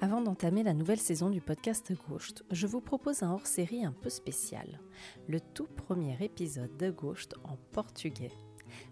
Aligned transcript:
Avant 0.00 0.20
d'entamer 0.20 0.62
la 0.62 0.74
nouvelle 0.74 1.00
saison 1.00 1.30
du 1.30 1.40
podcast 1.40 1.92
Ghost, 2.08 2.44
je 2.50 2.66
vous 2.66 2.80
propose 2.80 3.22
un 3.22 3.30
hors-série 3.30 3.84
un 3.84 3.92
peu 3.92 4.10
spécial, 4.10 4.80
le 5.28 5.40
tout 5.40 5.66
premier 5.66 6.16
épisode 6.20 6.76
de 6.76 6.90
Ghost 6.90 7.34
en 7.44 7.56
portugais. 7.72 8.32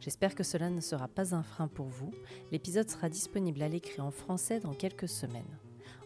J'espère 0.00 0.34
que 0.34 0.44
cela 0.44 0.70
ne 0.70 0.80
sera 0.80 1.08
pas 1.08 1.34
un 1.34 1.42
frein 1.42 1.68
pour 1.68 1.86
vous. 1.86 2.12
L'épisode 2.52 2.88
sera 2.88 3.08
disponible 3.08 3.62
à 3.62 3.68
l'écrit 3.68 4.00
en 4.00 4.10
français 4.10 4.60
dans 4.60 4.74
quelques 4.74 5.08
semaines. 5.08 5.58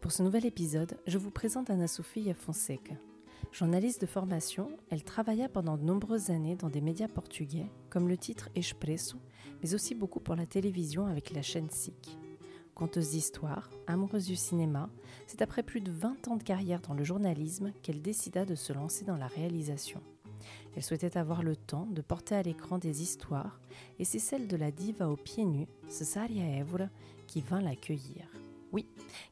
Pour 0.00 0.12
ce 0.12 0.22
nouvel 0.22 0.44
épisode, 0.44 0.96
je 1.06 1.18
vous 1.18 1.30
présente 1.30 1.70
Anna 1.70 1.88
Sofia 1.88 2.34
Fonseca. 2.34 2.94
Journaliste 3.52 4.00
de 4.00 4.06
formation, 4.06 4.68
elle 4.90 5.04
travailla 5.04 5.48
pendant 5.48 5.76
de 5.76 5.84
nombreuses 5.84 6.30
années 6.30 6.56
dans 6.56 6.68
des 6.68 6.80
médias 6.80 7.08
portugais 7.08 7.70
comme 7.88 8.08
le 8.08 8.16
titre 8.16 8.48
Expresso, 8.54 9.16
mais 9.62 9.74
aussi 9.74 9.94
beaucoup 9.94 10.20
pour 10.20 10.34
la 10.34 10.44
télévision 10.44 11.06
avec 11.06 11.32
la 11.32 11.42
chaîne 11.42 11.70
SIC. 11.70 12.18
Conteuse 12.74 13.10
d'histoire, 13.10 13.70
amoureuse 13.86 14.26
du 14.26 14.36
cinéma, 14.36 14.90
c'est 15.26 15.40
après 15.40 15.62
plus 15.62 15.80
de 15.80 15.92
20 15.92 16.28
ans 16.28 16.36
de 16.36 16.42
carrière 16.42 16.80
dans 16.80 16.94
le 16.94 17.04
journalisme 17.04 17.72
qu'elle 17.82 18.02
décida 18.02 18.44
de 18.44 18.56
se 18.56 18.72
lancer 18.72 19.04
dans 19.04 19.16
la 19.16 19.28
réalisation. 19.28 20.02
Elle 20.76 20.82
souhaitait 20.82 21.16
avoir 21.16 21.42
le 21.42 21.56
temps 21.56 21.86
de 21.90 22.02
porter 22.02 22.34
à 22.34 22.42
l'écran 22.42 22.78
des 22.78 23.02
histoires, 23.02 23.60
et 23.98 24.04
c'est 24.04 24.18
celle 24.18 24.48
de 24.48 24.56
la 24.56 24.70
diva 24.70 25.08
aux 25.08 25.16
pieds 25.16 25.44
nus, 25.44 25.68
Cesaria 25.88 26.58
Évora, 26.58 26.88
qui 27.26 27.40
vint 27.40 27.60
l'accueillir. 27.60 28.28
Oui, 28.72 28.86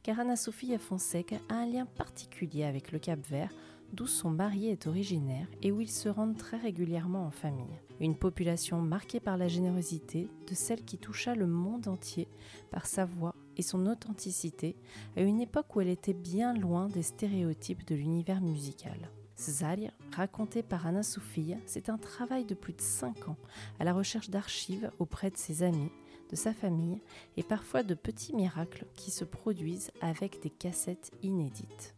car 0.05 0.21
Anna 0.21 0.37
Sofia 0.37 0.79
Fonseca 0.79 1.37
a 1.49 1.55
un 1.55 1.67
lien 1.67 1.85
particulier 1.85 2.65
avec 2.65 2.93
le 2.93 3.01
Cap 3.01 3.19
Vert, 3.27 3.53
d'où 3.93 4.07
son 4.07 4.31
mari 4.31 4.69
est 4.69 4.87
originaire 4.87 5.47
et 5.63 5.71
où 5.71 5.81
ils 5.81 5.91
se 5.91 6.09
rendent 6.09 6.39
très 6.39 6.57
régulièrement 6.57 7.27
en 7.27 7.31
famille. 7.31 7.81
Une 8.01 8.17
population 8.17 8.81
marquée 8.81 9.21
par 9.21 9.37
la 9.37 9.49
générosité 9.49 10.29
de 10.49 10.55
celle 10.55 10.85
qui 10.85 10.97
toucha 10.97 11.35
le 11.35 11.47
monde 11.47 11.89
entier 11.89 12.29
par 12.71 12.87
sa 12.87 13.05
voix 13.05 13.35
et 13.57 13.63
son 13.63 13.87
authenticité 13.87 14.77
à 15.17 15.23
une 15.23 15.41
époque 15.41 15.77
où 15.77 15.81
elle 15.81 15.89
était 15.89 16.15
bien 16.15 16.55
loin 16.55 16.89
des 16.89 17.03
stéréotypes 17.03 17.87
de 17.87 17.95
l'univers 17.95 18.41
musical. 18.41 19.11
Cesaria, 19.43 19.91
raconté 20.15 20.63
par 20.63 20.87
Anna 20.87 21.03
Sofia, 21.03 21.57
c'est 21.67 21.89
un 21.89 21.99
travail 21.99 22.45
de 22.45 22.55
plus 22.55 22.75
de 22.75 22.81
5 22.81 23.29
ans 23.29 23.37
à 23.81 23.85
la 23.85 23.93
recherche 23.93 24.31
d'archives 24.31 24.93
auprès 25.01 25.31
de 25.31 25.37
ses 25.37 25.65
amis, 25.65 25.91
de 26.31 26.37
sa 26.37 26.55
famille 26.55 27.01
et 27.37 27.43
parfois 27.43 27.83
de 27.83 27.95
petits 27.95 28.37
miracles 28.37 28.87
qui 28.95 29.11
se 29.11 29.25
produisent 29.25 29.91
avec 30.01 30.41
des 30.43 30.51
cassettes 30.51 31.11
inédites. 31.25 31.97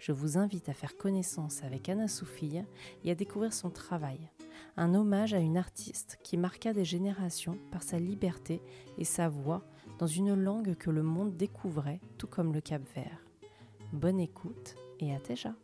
Je 0.00 0.10
vous 0.10 0.36
invite 0.36 0.68
à 0.68 0.74
faire 0.74 0.96
connaissance 0.96 1.62
avec 1.62 1.88
Anna 1.88 2.08
Sofia 2.08 2.64
et 3.04 3.12
à 3.12 3.14
découvrir 3.14 3.52
son 3.52 3.70
travail, 3.70 4.28
un 4.76 4.92
hommage 4.92 5.32
à 5.32 5.38
une 5.38 5.58
artiste 5.58 6.18
qui 6.24 6.36
marqua 6.36 6.72
des 6.72 6.84
générations 6.84 7.56
par 7.70 7.84
sa 7.84 8.00
liberté 8.00 8.60
et 8.98 9.04
sa 9.04 9.28
voix 9.28 9.64
dans 10.00 10.08
une 10.08 10.34
langue 10.34 10.74
que 10.74 10.90
le 10.90 11.04
monde 11.04 11.36
découvrait, 11.36 12.00
tout 12.18 12.26
comme 12.26 12.52
le 12.52 12.60
Cap 12.60 12.82
Vert. 12.96 13.24
Bonne 13.92 14.18
écoute 14.18 14.74
et 14.98 15.14
à 15.14 15.20
déjà! 15.20 15.54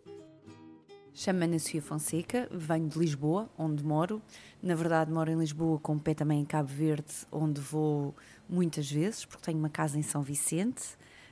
Chamo-me 1.19 1.59
Sofia 1.59 1.81
Fonseca, 1.81 2.47
venho 2.53 2.91
de 2.91 2.99
Lisboa, 2.99 3.49
onde 3.57 3.83
moro. 3.83 4.21
Na 4.63 4.75
verdade, 4.75 5.11
moro 5.11 5.31
em 5.31 5.39
Lisboa 5.39 5.79
com 5.79 5.95
o 5.95 5.99
pé 5.99 6.13
também 6.13 6.41
em 6.43 6.45
Cabo 6.45 6.69
Verde, 6.69 7.11
onde 7.33 7.59
vou 7.59 8.15
muitas 8.47 8.91
vezes, 8.91 9.25
porque 9.25 9.43
tenho 9.47 9.59
uma 9.59 9.71
casa 9.71 9.99
em 9.99 10.03
São 10.03 10.21
Vicente, 10.21 10.83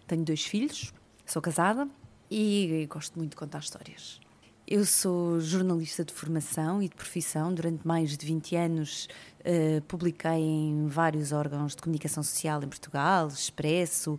tenho 0.07 0.25
dois 0.25 0.43
filhos, 0.43 0.91
sou 1.27 1.43
casada 1.43 1.87
e 2.31 2.89
gosto 2.89 3.19
muito 3.19 3.33
de 3.33 3.37
contar 3.37 3.59
histórias. 3.59 4.19
Eu 4.67 4.87
sou 4.87 5.39
jornalista 5.39 6.03
de 6.03 6.15
formação 6.15 6.83
e 6.83 6.89
de 6.89 6.95
profissão. 6.95 7.53
Durante 7.53 7.87
mais 7.87 8.17
de 8.17 8.25
20 8.25 8.57
anos 8.57 9.07
uh, 9.41 9.83
publiquei 9.83 10.41
em 10.41 10.87
vários 10.87 11.31
órgãos 11.31 11.77
de 11.77 11.83
comunicação 11.83 12.23
social 12.23 12.63
em 12.63 12.69
Portugal, 12.69 13.29
Expresso, 13.29 14.19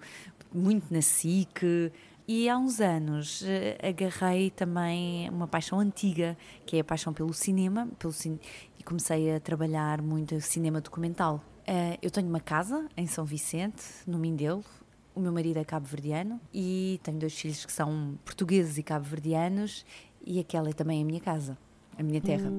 muito 0.54 0.94
na 0.94 1.02
SIC, 1.02 1.92
e 2.28 2.50
há 2.50 2.58
uns 2.58 2.80
anos 2.80 3.42
uh, 3.42 3.46
agarrei 3.88 4.50
também 4.50 5.30
uma 5.30 5.48
paixão 5.48 5.80
antiga, 5.80 6.36
que 6.66 6.78
é 6.78 6.80
a 6.80 6.84
paixão 6.84 7.14
pelo 7.14 7.34
cinema, 7.34 7.88
pelo 8.00 8.12
cin 8.12 8.40
e 8.80 8.84
comecei 8.84 9.36
a 9.36 9.40
trabalhar 9.40 10.02
muito 10.02 10.40
cinema 10.42 10.82
documental. 10.82 11.44
Uh, 11.68 11.98
eu 12.02 12.10
tenho 12.10 12.28
uma 12.28 12.40
casa 12.40 12.88
em 12.98 13.08
São 13.08 13.26
Vicente, 13.26 13.84
no 14.08 14.18
Mindelo. 14.18 14.64
O 15.14 15.20
meu 15.20 15.32
marido 15.32 15.58
é 15.58 15.64
cabo-verdiano 15.64 16.42
e 16.54 17.00
tenho 17.04 17.18
dois 17.18 17.34
filhos 17.34 17.66
que 17.66 17.72
são 17.72 18.18
portugueses 18.26 18.78
e 18.78 18.84
cabo-verdianos, 18.84 19.86
e 20.26 20.40
aquela 20.40 20.70
é 20.70 20.74
também 20.74 21.02
a 21.02 21.06
minha 21.06 21.22
casa, 21.22 21.58
a 21.98 22.04
minha 22.04 22.20
terra. 22.20 22.52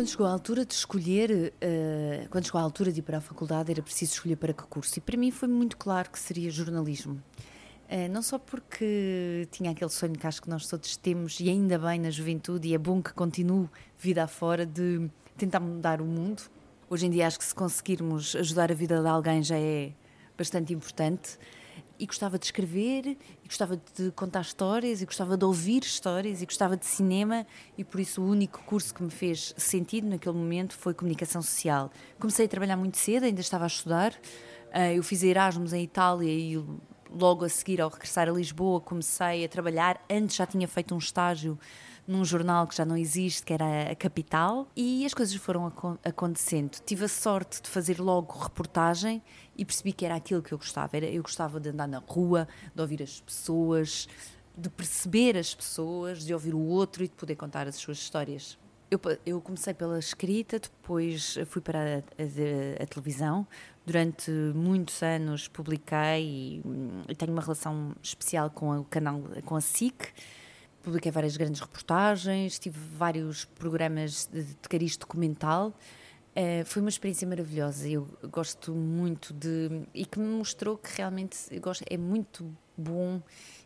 Quando 0.00 0.08
chegou 0.08 0.26
a 0.26 0.30
altura 0.30 0.64
de 0.64 0.72
escolher, 0.72 1.52
uh, 1.62 2.28
quando 2.30 2.46
chegou 2.46 2.58
a 2.58 2.64
altura 2.64 2.90
de 2.90 3.00
ir 3.00 3.02
para 3.02 3.18
a 3.18 3.20
faculdade, 3.20 3.70
era 3.70 3.82
preciso 3.82 4.14
escolher 4.14 4.36
para 4.36 4.54
que 4.54 4.62
curso. 4.62 4.98
E 4.98 5.00
para 5.02 5.14
mim 5.14 5.30
foi 5.30 5.46
muito 5.46 5.76
claro 5.76 6.10
que 6.10 6.18
seria 6.18 6.50
jornalismo. 6.50 7.22
Uh, 7.84 8.10
não 8.10 8.22
só 8.22 8.38
porque 8.38 9.46
tinha 9.50 9.72
aquele 9.72 9.90
sonho 9.90 10.14
que 10.14 10.26
acho 10.26 10.40
que 10.40 10.48
nós 10.48 10.66
todos 10.66 10.96
temos, 10.96 11.38
e 11.38 11.50
ainda 11.50 11.78
bem 11.78 12.00
na 12.00 12.08
juventude, 12.08 12.68
e 12.68 12.74
é 12.74 12.78
bom 12.78 13.02
que 13.02 13.12
continue 13.12 13.68
vida 13.98 14.24
afora, 14.24 14.64
de 14.64 15.06
tentar 15.36 15.60
mudar 15.60 16.00
o 16.00 16.06
mundo. 16.06 16.44
Hoje 16.88 17.04
em 17.04 17.10
dia 17.10 17.26
acho 17.26 17.38
que 17.38 17.44
se 17.44 17.54
conseguirmos 17.54 18.34
ajudar 18.36 18.72
a 18.72 18.74
vida 18.74 19.02
de 19.02 19.06
alguém 19.06 19.42
já 19.42 19.58
é 19.58 19.92
bastante 20.34 20.72
importante 20.72 21.38
e 22.00 22.06
gostava 22.06 22.38
de 22.38 22.46
escrever, 22.46 23.18
e 23.44 23.46
gostava 23.46 23.76
de 23.76 24.10
contar 24.12 24.40
histórias, 24.40 25.02
e 25.02 25.04
gostava 25.04 25.36
de 25.36 25.44
ouvir 25.44 25.82
histórias, 25.82 26.40
e 26.40 26.46
gostava 26.46 26.74
de 26.74 26.86
cinema, 26.86 27.46
e 27.76 27.84
por 27.84 28.00
isso 28.00 28.22
o 28.22 28.26
único 28.26 28.64
curso 28.64 28.94
que 28.94 29.02
me 29.02 29.10
fez 29.10 29.54
sentido 29.58 30.08
naquele 30.08 30.34
momento 30.34 30.74
foi 30.74 30.94
comunicação 30.94 31.42
social. 31.42 31.90
Comecei 32.18 32.46
a 32.46 32.48
trabalhar 32.48 32.78
muito 32.78 32.96
cedo, 32.96 33.24
ainda 33.24 33.42
estava 33.42 33.64
a 33.64 33.66
estudar, 33.66 34.18
eh, 34.72 34.94
eu 34.94 35.02
fiz 35.02 35.22
Erasmus 35.22 35.74
em 35.74 35.84
Itália 35.84 36.32
e 36.32 36.64
logo 37.12 37.44
a 37.44 37.48
seguir, 37.50 37.82
ao 37.82 37.90
regressar 37.90 38.28
a 38.30 38.32
Lisboa, 38.32 38.80
comecei 38.80 39.44
a 39.44 39.48
trabalhar. 39.48 40.02
Antes 40.08 40.36
já 40.36 40.46
tinha 40.46 40.66
feito 40.66 40.94
um 40.94 40.98
estágio 40.98 41.58
num 42.10 42.24
jornal 42.24 42.66
que 42.66 42.76
já 42.76 42.84
não 42.84 42.96
existe, 42.96 43.44
que 43.44 43.52
era 43.52 43.92
a 43.92 43.94
Capital, 43.94 44.66
e 44.74 45.06
as 45.06 45.14
coisas 45.14 45.32
foram 45.36 45.72
acontecendo. 46.04 46.78
Tive 46.84 47.04
a 47.04 47.08
sorte 47.08 47.62
de 47.62 47.68
fazer 47.68 48.00
logo 48.00 48.36
reportagem 48.36 49.22
e 49.56 49.64
percebi 49.64 49.92
que 49.92 50.04
era 50.04 50.16
aquilo 50.16 50.42
que 50.42 50.52
eu 50.52 50.58
gostava. 50.58 50.96
Era, 50.96 51.06
eu 51.06 51.22
gostava 51.22 51.60
de 51.60 51.68
andar 51.68 51.86
na 51.86 51.98
rua, 51.98 52.48
de 52.74 52.82
ouvir 52.82 53.00
as 53.00 53.20
pessoas, 53.20 54.08
de 54.58 54.68
perceber 54.68 55.36
as 55.36 55.54
pessoas, 55.54 56.24
de 56.24 56.34
ouvir 56.34 56.52
o 56.52 56.60
outro 56.60 57.04
e 57.04 57.08
de 57.08 57.14
poder 57.14 57.36
contar 57.36 57.68
as 57.68 57.76
suas 57.76 57.98
histórias. 57.98 58.58
Eu, 58.90 59.00
eu 59.24 59.40
comecei 59.40 59.72
pela 59.72 59.96
escrita, 59.96 60.58
depois 60.58 61.38
fui 61.46 61.62
para 61.62 61.78
a, 61.78 61.98
a, 61.98 62.82
a 62.82 62.86
televisão. 62.86 63.46
Durante 63.86 64.32
muitos 64.32 65.00
anos 65.00 65.46
publiquei 65.46 66.24
e, 66.24 66.62
e, 67.08 67.14
tenho 67.14 67.32
uma 67.32 67.40
relação 67.40 67.94
especial 68.02 68.50
com 68.50 68.80
o 68.80 68.84
canal, 68.84 69.22
com 69.44 69.54
a 69.54 69.60
SIC. 69.60 70.12
Publiquei 70.82 71.12
várias 71.12 71.36
grandes 71.36 71.60
reportagens, 71.60 72.58
tive 72.58 72.78
vários 72.96 73.44
programas 73.44 74.26
de, 74.32 74.44
de 74.44 74.68
cariz 74.68 74.96
documental. 74.96 75.74
Uh, 76.30 76.64
foi 76.64 76.80
uma 76.80 76.88
experiência 76.88 77.26
maravilhosa. 77.26 77.88
Eu 77.88 78.08
gosto 78.30 78.72
muito 78.72 79.34
de. 79.34 79.82
e 79.92 80.06
que 80.06 80.18
me 80.18 80.26
mostrou 80.26 80.78
que 80.78 80.90
realmente 80.96 81.36
gosto, 81.58 81.84
é 81.88 81.96
muito 81.96 82.50
bom, 82.76 83.20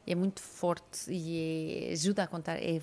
é 0.06 0.14
muito 0.14 0.40
forte 0.40 1.12
e 1.12 1.88
é, 1.88 1.92
ajuda 1.92 2.24
a 2.24 2.26
contar. 2.26 2.56
É, 2.56 2.80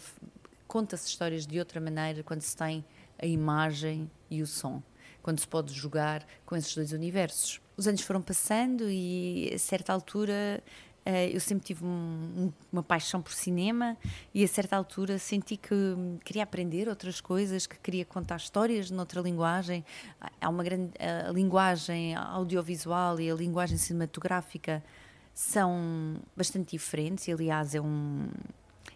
Conta-se 0.71 1.05
histórias 1.05 1.45
de 1.45 1.59
outra 1.59 1.81
maneira 1.81 2.23
quando 2.23 2.39
se 2.39 2.55
tem 2.55 2.85
a 3.21 3.25
imagem 3.25 4.09
e 4.29 4.41
o 4.41 4.47
som, 4.47 4.81
quando 5.21 5.37
se 5.37 5.45
pode 5.45 5.73
jogar 5.73 6.25
com 6.45 6.55
esses 6.55 6.73
dois 6.73 6.93
universos. 6.93 7.59
Os 7.75 7.89
anos 7.89 7.99
foram 7.99 8.21
passando 8.21 8.89
e 8.89 9.51
a 9.53 9.59
certa 9.59 9.91
altura 9.91 10.63
eu 11.05 11.39
sempre 11.39 11.65
tive 11.65 11.83
um, 11.83 12.51
uma 12.71 12.83
paixão 12.83 13.21
por 13.21 13.33
cinema 13.33 13.97
e 14.33 14.43
a 14.43 14.47
certa 14.47 14.75
altura 14.75 15.17
senti 15.17 15.57
que 15.57 15.75
queria 16.23 16.43
aprender 16.43 16.87
outras 16.87 17.19
coisas, 17.19 17.65
que 17.65 17.79
queria 17.79 18.05
contar 18.05 18.37
histórias 18.37 18.91
noutra 18.91 19.19
linguagem. 19.21 19.83
Há 20.39 20.49
uma 20.49 20.63
grande 20.63 20.91
a 20.99 21.31
linguagem 21.31 22.15
audiovisual 22.15 23.19
e 23.19 23.31
a 23.31 23.35
linguagem 23.35 23.77
cinematográfica 23.77 24.83
são 25.33 26.17
bastante 26.35 26.71
diferentes 26.71 27.27
e 27.27 27.31
aliás 27.31 27.73
é 27.73 27.81
um 27.81 28.29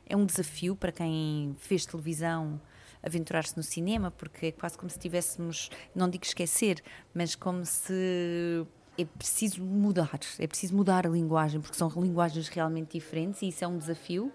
é 0.07 0.15
um 0.15 0.25
desafio 0.25 0.75
para 0.75 0.91
quem 0.91 1.55
fez 1.57 1.85
televisão 1.85 2.61
aventurar-se 3.01 3.55
no 3.55 3.63
cinema, 3.63 4.09
porque 4.09 4.47
é 4.47 4.51
quase 4.51 4.77
como 4.77 4.89
se 4.89 4.97
tivéssemos, 4.97 5.69
não 5.93 6.09
digo 6.09 6.25
esquecer, 6.25 6.81
mas 7.13 7.35
como 7.35 7.63
se 7.65 8.65
é 8.97 9.05
preciso 9.05 9.61
mudar, 9.63 10.19
é 10.39 10.47
preciso 10.47 10.75
mudar 10.75 11.05
a 11.05 11.09
linguagem, 11.09 11.59
porque 11.59 11.77
são 11.77 11.89
linguagens 11.95 12.47
realmente 12.47 12.97
diferentes 12.97 13.41
e 13.41 13.49
isso 13.49 13.63
é 13.63 13.67
um 13.67 13.77
desafio 13.77 14.31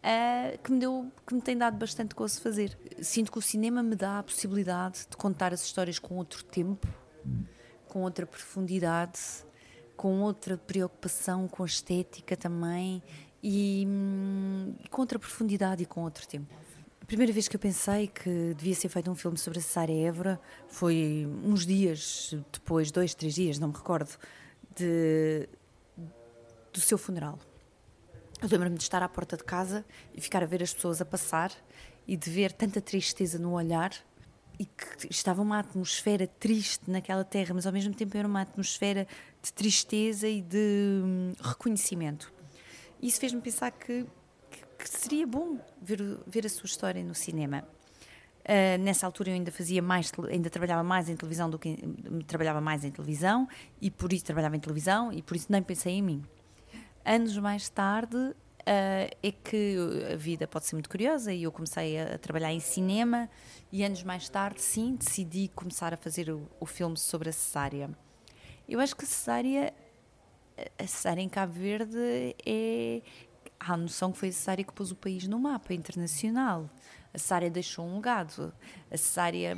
uh, 0.00 0.58
que, 0.62 0.72
me 0.72 0.80
deu, 0.80 1.10
que 1.26 1.34
me 1.34 1.40
tem 1.40 1.56
dado 1.56 1.76
bastante 1.76 2.14
gozo 2.14 2.40
fazer. 2.40 2.76
Sinto 3.00 3.30
que 3.30 3.38
o 3.38 3.42
cinema 3.42 3.82
me 3.82 3.94
dá 3.94 4.18
a 4.18 4.22
possibilidade 4.22 5.06
de 5.08 5.16
contar 5.16 5.52
as 5.52 5.62
histórias 5.62 5.98
com 5.98 6.16
outro 6.16 6.44
tempo, 6.44 6.86
com 7.88 8.02
outra 8.02 8.26
profundidade, 8.26 9.20
com 9.96 10.20
outra 10.22 10.56
preocupação 10.56 11.46
com 11.46 11.62
a 11.62 11.66
estética 11.66 12.36
também 12.36 13.02
e 13.42 13.84
hum, 13.86 14.74
com 14.90 15.02
outra 15.02 15.18
profundidade 15.18 15.82
e 15.82 15.86
com 15.86 16.02
outro 16.02 16.26
tempo. 16.26 16.54
Primeira 17.10 17.32
vez 17.32 17.48
que 17.48 17.56
eu 17.56 17.60
pensei 17.60 18.06
que 18.06 18.54
devia 18.54 18.72
ser 18.72 18.88
feito 18.88 19.10
um 19.10 19.16
filme 19.16 19.36
sobre 19.36 19.58
a 19.58 19.62
Cesária 19.62 19.92
Évora 19.92 20.40
foi 20.68 21.28
uns 21.44 21.66
dias 21.66 22.36
depois, 22.52 22.92
dois, 22.92 23.14
três 23.14 23.34
dias, 23.34 23.58
não 23.58 23.66
me 23.66 23.74
recordo, 23.74 24.16
de, 24.76 25.48
do 26.72 26.80
seu 26.80 26.96
funeral. 26.96 27.36
Eu 28.40 28.48
lembro-me 28.48 28.76
de 28.76 28.84
estar 28.84 29.02
à 29.02 29.08
porta 29.08 29.36
de 29.36 29.42
casa 29.42 29.84
e 30.14 30.20
ficar 30.20 30.44
a 30.44 30.46
ver 30.46 30.62
as 30.62 30.72
pessoas 30.72 31.00
a 31.00 31.04
passar 31.04 31.50
e 32.06 32.16
de 32.16 32.30
ver 32.30 32.52
tanta 32.52 32.80
tristeza 32.80 33.40
no 33.40 33.54
olhar 33.54 33.92
e 34.56 34.64
que 34.64 35.08
estava 35.10 35.42
uma 35.42 35.58
atmosfera 35.58 36.28
triste 36.28 36.88
naquela 36.88 37.24
terra, 37.24 37.52
mas 37.52 37.66
ao 37.66 37.72
mesmo 37.72 37.92
tempo 37.92 38.16
era 38.16 38.28
uma 38.28 38.42
atmosfera 38.42 39.04
de 39.42 39.52
tristeza 39.52 40.28
e 40.28 40.40
de 40.40 41.00
hum, 41.02 41.32
reconhecimento. 41.42 42.32
Isso 43.02 43.18
fez-me 43.18 43.40
pensar 43.40 43.72
que, 43.72 44.06
que, 44.82 44.88
seria 44.88 45.26
bom 45.26 45.58
ver, 45.80 46.00
ver 46.26 46.46
a 46.46 46.48
sua 46.48 46.66
história 46.66 47.02
no 47.02 47.14
cinema. 47.14 47.64
Uh, 48.40 48.82
nessa 48.82 49.06
altura 49.06 49.30
eu 49.30 49.34
ainda 49.34 49.52
fazia 49.52 49.82
mais, 49.82 50.10
ainda 50.30 50.48
trabalhava 50.48 50.82
mais 50.82 51.08
em 51.08 51.16
televisão 51.16 51.50
do 51.50 51.58
que 51.58 51.76
trabalhava 52.26 52.60
mais 52.60 52.84
em 52.84 52.90
televisão 52.90 53.46
e 53.80 53.90
por 53.90 54.12
isso 54.12 54.24
trabalhava 54.24 54.56
em 54.56 54.60
televisão 54.60 55.12
e 55.12 55.22
por 55.22 55.36
isso 55.36 55.46
nem 55.50 55.62
pensei 55.62 55.94
em 55.94 56.02
mim. 56.02 56.24
Anos 57.04 57.36
mais 57.36 57.68
tarde 57.68 58.16
uh, 58.16 58.34
é 58.66 59.32
que 59.44 59.76
a 60.12 60.16
vida 60.16 60.46
pode 60.48 60.66
ser 60.66 60.74
muito 60.74 60.88
curiosa 60.88 61.32
e 61.32 61.42
eu 61.42 61.52
comecei 61.52 61.98
a, 61.98 62.14
a, 62.14 62.18
trabalhar 62.18 62.52
em 62.52 62.60
cinema 62.60 63.28
e 63.70 63.84
anos 63.84 64.02
mais 64.02 64.28
tarde 64.28 64.60
sim 64.62 64.96
decidi 64.96 65.48
começar 65.54 65.92
a 65.92 65.96
fazer 65.96 66.30
o, 66.30 66.48
o 66.58 66.66
filme 66.66 66.96
sobre 66.96 67.28
a 67.28 67.32
cesárea. 67.32 67.90
Eu 68.66 68.80
acho 68.80 68.96
que 68.96 69.04
a 69.04 69.08
cesárea 69.08 69.74
a 70.78 70.86
cesárea 70.86 71.22
em 71.22 71.28
Cabo 71.28 71.52
Verde 71.52 72.36
é. 72.44 73.02
Há 73.60 73.74
a 73.74 73.76
noção 73.76 74.10
que 74.10 74.18
foi 74.18 74.30
a 74.30 74.32
cesárea 74.32 74.64
que 74.64 74.72
pôs 74.72 74.90
o 74.90 74.96
país 74.96 75.28
no 75.28 75.38
mapa 75.38 75.74
internacional. 75.74 76.68
A 77.12 77.18
cesárea 77.18 77.50
deixou 77.50 77.84
um 77.84 77.96
legado. 77.96 78.52
A 78.90 78.96
cesárea. 78.96 79.54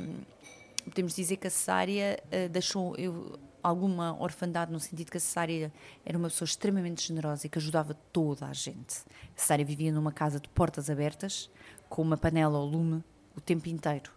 Podemos 0.83 1.15
dizer 1.15 1.37
que 1.37 1.47
a 1.47 1.49
cesárea 1.49 2.21
uh, 2.25 2.49
deixou 2.49 2.93
eu, 2.97 3.39
alguma 3.63 4.21
orfandade, 4.21 4.69
no 4.69 4.79
sentido 4.79 5.09
que 5.09 5.15
a 5.15 5.21
cesárea 5.21 5.71
era 6.05 6.17
uma 6.17 6.27
pessoa 6.27 6.45
extremamente 6.45 7.07
generosa 7.07 7.47
e 7.47 7.49
que 7.49 7.57
ajudava 7.57 7.93
toda 8.11 8.45
a 8.45 8.51
gente. 8.51 8.97
A 9.35 9.39
cesárea 9.39 9.63
vivia 9.63 9.93
numa 9.93 10.11
casa 10.11 10.41
de 10.41 10.49
portas 10.49 10.89
abertas, 10.89 11.49
com 11.87 12.01
uma 12.01 12.17
panela 12.17 12.57
ao 12.57 12.65
lume 12.65 13.01
o 13.33 13.39
tempo 13.39 13.69
inteiro 13.69 14.11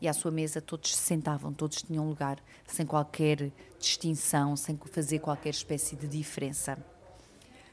e 0.00 0.08
à 0.08 0.12
sua 0.12 0.30
mesa 0.30 0.60
todos 0.60 0.96
se 0.96 1.02
sentavam, 1.02 1.52
todos 1.52 1.82
tinham 1.82 2.08
lugar, 2.08 2.38
sem 2.66 2.86
qualquer 2.86 3.52
distinção, 3.78 4.56
sem 4.56 4.78
fazer 4.90 5.18
qualquer 5.18 5.50
espécie 5.50 5.94
de 5.94 6.08
diferença. 6.08 6.78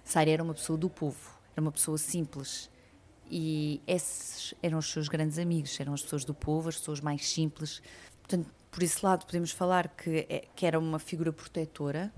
Sara 0.08 0.30
era 0.30 0.42
uma 0.42 0.54
pessoa 0.54 0.78
do 0.78 0.90
povo, 0.90 1.38
era 1.52 1.62
uma 1.62 1.72
pessoa 1.72 1.98
simples. 1.98 2.70
E 3.30 3.82
esses 3.86 4.54
eram 4.64 4.78
os 4.80 4.90
seus 4.90 5.10
grandes 5.10 5.38
amigos, 5.38 5.78
eram 5.80 5.94
as 5.94 6.02
pessoas 6.02 6.24
do 6.24 6.34
povo, 6.34 6.70
as 6.70 6.78
pessoas 6.78 7.02
mais 7.02 7.28
simples. 7.28 7.82
Portanto, 8.22 8.50
por 8.72 8.82
esse 8.82 9.06
lado, 9.06 9.26
podemos 9.26 9.52
falar 9.52 9.90
que, 9.90 10.26
é, 10.30 10.48
que 10.56 10.66
era 10.66 10.80
uma 10.80 10.98
figura 10.98 11.34
protetora. 11.34 12.14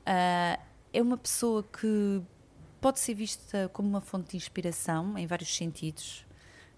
Uh, 0.00 0.60
é 0.92 1.00
uma 1.00 1.16
pessoa 1.16 1.62
que 1.62 2.20
pode 2.80 2.98
ser 2.98 3.14
vista 3.14 3.70
como 3.72 3.88
uma 3.88 4.00
fonte 4.00 4.30
de 4.30 4.36
inspiração 4.36 5.16
em 5.16 5.26
vários 5.26 5.54
sentidos. 5.54 6.26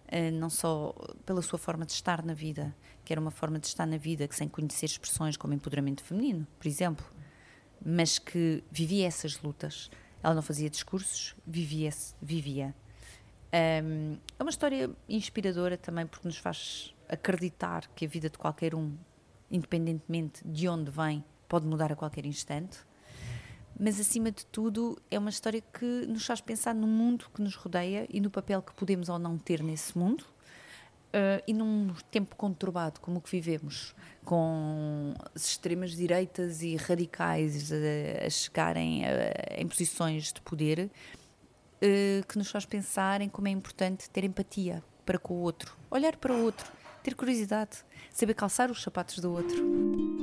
Eh, 0.08 0.31
não 0.31 0.50
só 0.50 0.94
pela 1.25 1.40
sua 1.40 1.58
forma 1.58 1.87
de 1.87 1.93
estar 1.93 2.22
na 2.22 2.34
vida, 2.34 2.76
que 3.02 3.14
era 3.14 3.20
uma 3.20 3.31
forma 3.31 3.58
de 3.58 3.69
estar 3.69 3.87
na 3.87 3.96
vida 3.96 4.28
que 4.28 4.37
sem 4.37 4.46
conhecer 4.46 4.84
expressões 4.84 5.38
como 5.38 5.54
empoderamento 5.54 6.04
feminino, 6.04 6.46
por 6.58 6.69
exemplo, 6.69 7.06
mas 7.82 8.19
que 8.19 8.62
vivia 8.70 9.06
essas 9.06 9.40
lutas. 9.40 9.90
Ela 10.23 10.35
não 10.35 10.43
fazia 10.43 10.71
discursos, 10.71 11.35
vivia. 11.47 11.91
vivia. 12.21 12.75
Um, 13.85 14.17
é 14.38 14.43
uma 14.43 14.50
história 14.50 14.91
inspiradora 15.09 15.76
também 15.76 16.07
porque 16.07 16.26
nos 16.26 16.38
faz 16.38 16.95
acreditar 17.09 17.88
que 17.95 18.07
a 18.07 18.09
vida 18.09 18.31
de 18.31 18.38
qualquer 18.38 18.75
um, 18.75 18.97
independentemente 19.50 20.47
de 20.47 20.69
onde 20.69 20.91
vem, 20.91 21.23
pode 21.49 21.67
mudar 21.67 21.93
a 21.93 21.97
qualquer 21.97 22.25
instante 22.25 22.79
mas 23.79 23.99
acima 23.99 24.31
de 24.31 24.45
tudo 24.47 24.99
é 25.11 25.19
uma 25.19 25.31
história 25.31 25.61
que 25.61 26.07
nos 26.07 26.26
faz 26.26 26.41
pensar 26.41 26.75
no 26.75 26.87
mundo 26.87 27.26
que 27.35 27.43
nos 27.43 27.55
rodeia 27.55 28.07
e 28.09 28.21
no 28.21 28.31
papel 28.31 28.62
que 28.62 28.73
podemos 28.75 29.09
ou 29.09 29.19
não 29.19 29.38
ter 29.38 29.62
nesse 29.62 29.97
mundo 29.97 30.25
uh, 31.12 31.42
e 31.47 31.52
num 31.52 31.95
tempo 32.11 32.37
conturbado 32.37 33.00
como 33.00 33.19
o 33.19 33.21
que 33.21 33.31
vivemos, 33.31 33.95
com 34.25 35.14
as 35.35 35.47
extremas 35.47 35.92
direitas 35.92 36.62
e 36.62 36.76
radicais 36.76 37.71
a, 37.73 38.31
chegarem 38.31 39.02
em 39.57 39.66
posições 39.66 40.33
de 40.33 40.40
poder, 40.40 40.90
uh, 41.83 42.26
que 42.26 42.38
nos 42.38 42.50
faz 42.50 42.64
pensar 42.64 43.21
em 43.21 43.28
como 43.28 43.49
é 43.49 43.50
importante 43.50 44.09
ter 44.11 44.25
empatia 44.25 44.83
para 45.04 45.19
com 45.19 45.35
o 45.35 45.40
outro, 45.40 45.76
olhar 45.90 46.16
para 46.16 46.33
o 46.33 46.42
outro, 46.42 46.71
ter 47.02 47.14
curiosidade, 47.14 47.78
saber 48.11 48.35
calçar 48.35 48.71
os 48.71 48.83
sapatos 48.83 49.19
do 49.19 49.33
outro. 49.33 50.23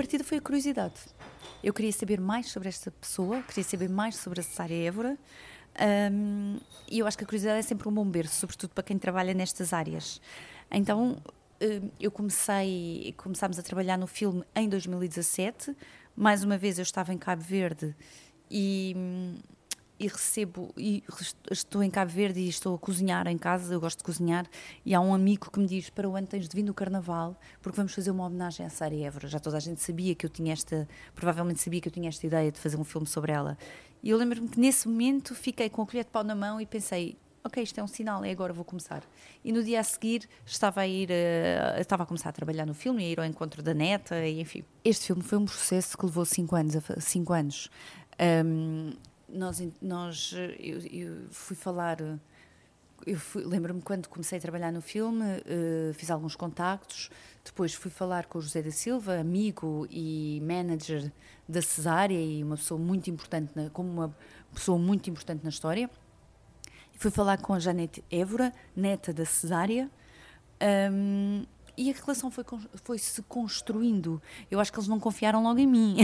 partida 0.00 0.24
foi 0.24 0.38
a 0.38 0.40
curiosidade. 0.40 0.94
Eu 1.62 1.74
queria 1.74 1.92
saber 1.92 2.20
mais 2.20 2.50
sobre 2.50 2.68
esta 2.68 2.90
pessoa, 2.90 3.42
queria 3.42 3.64
saber 3.64 3.88
mais 3.88 4.16
sobre 4.16 4.40
a 4.40 4.42
Cesária 4.42 4.74
Évora. 4.74 5.18
Um, 6.12 6.58
e 6.90 6.98
eu 6.98 7.06
acho 7.06 7.16
que 7.16 7.24
a 7.24 7.26
curiosidade 7.26 7.58
é 7.58 7.62
sempre 7.62 7.88
um 7.88 7.92
bom 7.92 8.04
berço, 8.04 8.34
sobretudo 8.36 8.70
para 8.70 8.82
quem 8.82 8.98
trabalha 8.98 9.34
nestas 9.34 9.72
áreas. 9.72 10.20
Então 10.70 11.22
eu 11.98 12.10
comecei, 12.10 13.14
começámos 13.18 13.58
a 13.58 13.62
trabalhar 13.62 13.98
no 13.98 14.06
filme 14.06 14.42
em 14.54 14.68
2017. 14.68 15.76
Mais 16.16 16.42
uma 16.42 16.56
vez 16.56 16.78
eu 16.78 16.82
estava 16.82 17.12
em 17.12 17.18
Cabo 17.18 17.42
Verde 17.42 17.94
e 18.50 18.96
e 20.00 20.08
recebo, 20.08 20.72
e 20.78 21.04
estou 21.50 21.82
em 21.82 21.90
Cabo 21.90 22.10
Verde 22.10 22.40
e 22.40 22.48
estou 22.48 22.74
a 22.74 22.78
cozinhar 22.78 23.26
em 23.26 23.36
casa, 23.36 23.74
eu 23.74 23.78
gosto 23.78 23.98
de 23.98 24.04
cozinhar, 24.04 24.46
e 24.82 24.94
há 24.94 25.00
um 25.00 25.12
amigo 25.12 25.50
que 25.50 25.60
me 25.60 25.66
diz, 25.66 25.90
para 25.90 26.08
o 26.08 26.16
ano 26.16 26.26
tens 26.26 26.48
de 26.48 26.56
vir 26.56 26.62
no 26.62 26.72
Carnaval, 26.72 27.38
porque 27.60 27.76
vamos 27.76 27.92
fazer 27.92 28.10
uma 28.10 28.24
homenagem 28.24 28.64
à 28.64 28.70
Sara 28.70 28.96
Évora. 28.96 29.28
Já 29.28 29.38
toda 29.38 29.58
a 29.58 29.60
gente 29.60 29.82
sabia 29.82 30.14
que 30.14 30.24
eu 30.24 30.30
tinha 30.30 30.54
esta, 30.54 30.88
provavelmente 31.14 31.60
sabia 31.60 31.82
que 31.82 31.88
eu 31.88 31.92
tinha 31.92 32.08
esta 32.08 32.26
ideia 32.26 32.50
de 32.50 32.58
fazer 32.58 32.78
um 32.78 32.84
filme 32.84 33.06
sobre 33.06 33.30
ela. 33.30 33.58
E 34.02 34.08
eu 34.08 34.16
lembro-me 34.16 34.48
que 34.48 34.58
nesse 34.58 34.88
momento 34.88 35.34
fiquei 35.34 35.68
com 35.68 35.82
a 35.82 35.86
colher 35.86 36.04
de 36.04 36.10
pau 36.10 36.24
na 36.24 36.34
mão 36.34 36.58
e 36.58 36.64
pensei, 36.64 37.18
ok, 37.44 37.62
isto 37.62 37.78
é 37.78 37.82
um 37.82 37.86
sinal, 37.86 38.24
é 38.24 38.30
agora 38.30 38.54
vou 38.54 38.64
começar. 38.64 39.02
E 39.44 39.52
no 39.52 39.62
dia 39.62 39.80
a 39.80 39.84
seguir 39.84 40.26
estava 40.46 40.80
a 40.80 40.86
ir, 40.86 41.10
uh, 41.10 41.78
estava 41.78 42.04
a 42.04 42.06
começar 42.06 42.30
a 42.30 42.32
trabalhar 42.32 42.64
no 42.64 42.72
filme, 42.72 43.04
a 43.04 43.06
ir 43.06 43.20
ao 43.20 43.26
encontro 43.26 43.62
da 43.62 43.74
neta, 43.74 44.26
e 44.26 44.40
enfim. 44.40 44.64
Este 44.82 45.08
filme 45.08 45.22
foi 45.22 45.36
um 45.36 45.44
processo 45.44 45.98
que 45.98 46.06
levou 46.06 46.24
cinco 46.24 46.56
anos. 46.56 46.74
Cinco 47.00 47.34
anos. 47.34 47.68
Um, 48.18 48.92
nós, 49.32 49.62
nós 49.80 50.34
eu, 50.58 50.78
eu 50.80 51.16
fui 51.30 51.56
falar. 51.56 52.00
Eu 52.00 53.18
lembro-me 53.34 53.80
quando 53.80 54.08
comecei 54.08 54.36
a 54.36 54.40
trabalhar 54.40 54.70
no 54.70 54.82
filme, 54.82 55.24
uh, 55.24 55.94
fiz 55.94 56.10
alguns 56.10 56.36
contactos, 56.36 57.10
depois 57.42 57.72
fui 57.72 57.90
falar 57.90 58.26
com 58.26 58.38
o 58.38 58.42
José 58.42 58.60
da 58.60 58.70
Silva, 58.70 59.18
amigo 59.18 59.86
e 59.90 60.42
manager 60.44 61.10
da 61.48 61.62
Cesárea 61.62 62.20
e 62.20 62.44
uma 62.44 62.56
pessoa 62.56 62.78
muito 62.78 63.08
importante, 63.08 63.52
na, 63.56 63.70
como 63.70 63.90
uma 63.90 64.14
pessoa 64.52 64.78
muito 64.78 65.08
importante 65.08 65.42
na 65.42 65.48
história. 65.48 65.88
Fui 66.92 67.10
falar 67.10 67.38
com 67.38 67.54
a 67.54 67.58
Janete 67.58 68.04
Évora, 68.10 68.52
neta 68.76 69.14
da 69.14 69.24
Cesárea, 69.24 69.90
um, 70.92 71.46
e 71.76 71.90
a 71.90 71.94
relação 71.94 72.30
foi, 72.30 72.44
foi 72.82 72.98
se 72.98 73.22
construindo. 73.22 74.20
Eu 74.50 74.60
acho 74.60 74.72
que 74.72 74.78
eles 74.78 74.88
não 74.88 75.00
confiaram 75.00 75.42
logo 75.42 75.58
em 75.58 75.66
mim. 75.66 75.96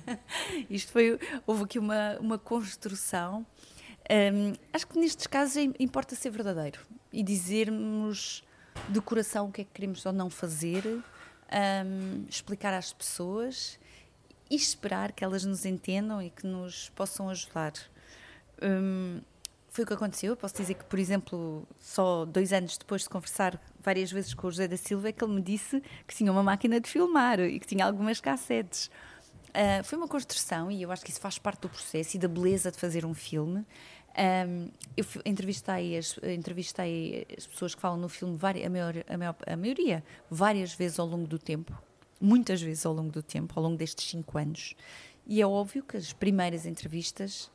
Isto 0.68 0.92
foi. 0.92 1.18
Houve 1.46 1.64
aqui 1.64 1.78
uma, 1.78 2.18
uma 2.18 2.38
construção. 2.38 3.46
Um, 4.10 4.52
acho 4.72 4.86
que 4.86 4.98
nestes 4.98 5.26
casos 5.26 5.56
importa 5.78 6.14
ser 6.14 6.30
verdadeiro 6.30 6.80
e 7.12 7.22
dizermos 7.22 8.44
de 8.88 9.00
coração 9.00 9.48
o 9.48 9.52
que 9.52 9.62
é 9.62 9.64
que 9.64 9.70
queremos 9.72 10.04
ou 10.04 10.12
não 10.12 10.28
fazer, 10.28 10.84
um, 10.86 12.24
explicar 12.28 12.74
às 12.74 12.92
pessoas 12.92 13.78
e 14.50 14.56
esperar 14.56 15.12
que 15.12 15.24
elas 15.24 15.44
nos 15.44 15.64
entendam 15.64 16.20
e 16.20 16.28
que 16.28 16.46
nos 16.46 16.90
possam 16.90 17.30
ajudar. 17.30 17.72
Um, 18.62 19.20
foi 19.74 19.82
o 19.82 19.86
que 19.88 19.92
aconteceu. 19.92 20.30
Eu 20.30 20.36
posso 20.36 20.54
dizer 20.54 20.74
que, 20.74 20.84
por 20.84 21.00
exemplo, 21.00 21.66
só 21.80 22.24
dois 22.24 22.52
anos 22.52 22.78
depois 22.78 23.02
de 23.02 23.08
conversar 23.08 23.60
várias 23.82 24.10
vezes 24.12 24.32
com 24.32 24.46
o 24.46 24.50
José 24.50 24.68
da 24.68 24.76
Silva, 24.76 25.08
é 25.08 25.12
que 25.12 25.24
ele 25.24 25.34
me 25.34 25.42
disse 25.42 25.82
que 26.06 26.14
tinha 26.14 26.30
uma 26.30 26.44
máquina 26.44 26.80
de 26.80 26.88
filmar 26.88 27.40
e 27.40 27.58
que 27.58 27.66
tinha 27.66 27.84
algumas 27.84 28.20
cassetes. 28.20 28.86
Uh, 29.48 29.82
foi 29.82 29.98
uma 29.98 30.06
construção 30.06 30.70
e 30.70 30.80
eu 30.80 30.92
acho 30.92 31.04
que 31.04 31.10
isso 31.10 31.20
faz 31.20 31.38
parte 31.38 31.62
do 31.62 31.68
processo 31.68 32.16
e 32.16 32.20
da 32.20 32.28
beleza 32.28 32.70
de 32.70 32.78
fazer 32.78 33.04
um 33.04 33.14
filme. 33.14 33.66
Um, 34.16 34.68
eu 34.96 35.04
entrevistei 35.26 35.98
as, 35.98 36.20
entrevistei 36.22 37.26
as 37.36 37.44
pessoas 37.44 37.74
que 37.74 37.80
falam 37.80 37.98
no 37.98 38.08
filme, 38.08 38.38
a, 38.64 38.70
maior, 38.70 38.94
a, 39.08 39.18
maior, 39.18 39.34
a 39.44 39.56
maioria, 39.56 40.04
várias 40.30 40.72
vezes 40.72 41.00
ao 41.00 41.06
longo 41.06 41.26
do 41.26 41.36
tempo, 41.36 41.76
muitas 42.20 42.62
vezes 42.62 42.86
ao 42.86 42.94
longo 42.94 43.10
do 43.10 43.24
tempo, 43.24 43.52
ao 43.56 43.64
longo 43.64 43.76
destes 43.76 44.08
cinco 44.08 44.38
anos. 44.38 44.76
E 45.26 45.42
é 45.42 45.46
óbvio 45.46 45.82
que 45.82 45.96
as 45.96 46.12
primeiras 46.12 46.64
entrevistas 46.64 47.50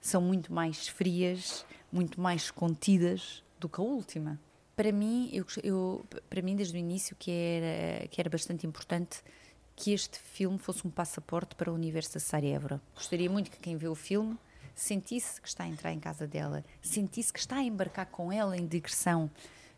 são 0.00 0.20
muito 0.20 0.52
mais 0.52 0.88
frias, 0.88 1.64
muito 1.92 2.20
mais 2.20 2.50
contidas 2.50 3.42
do 3.58 3.68
que 3.68 3.80
a 3.80 3.84
última. 3.84 4.40
Para 4.74 4.92
mim, 4.92 5.28
eu, 5.32 5.44
eu, 5.62 6.06
para 6.28 6.40
mim 6.40 6.56
desde 6.56 6.76
o 6.76 6.78
início 6.78 7.14
que 7.16 7.30
era 7.30 8.08
que 8.08 8.20
era 8.20 8.30
bastante 8.30 8.66
importante 8.66 9.22
que 9.76 9.92
este 9.92 10.18
filme 10.18 10.58
fosse 10.58 10.86
um 10.86 10.90
passaporte 10.90 11.54
para 11.54 11.70
o 11.70 11.74
universo 11.74 12.14
da 12.14 12.20
Sarajevo. 12.20 12.80
Gostaria 12.94 13.30
muito 13.30 13.50
que 13.50 13.58
quem 13.58 13.76
vê 13.76 13.88
o 13.88 13.94
filme 13.94 14.38
sentisse 14.74 15.40
que 15.40 15.48
está 15.48 15.64
a 15.64 15.68
entrar 15.68 15.92
em 15.92 16.00
casa 16.00 16.26
dela, 16.26 16.64
sentisse 16.80 17.32
que 17.32 17.38
está 17.38 17.56
a 17.56 17.62
embarcar 17.62 18.06
com 18.06 18.32
ela 18.32 18.56
em 18.56 18.66
digressão. 18.66 19.30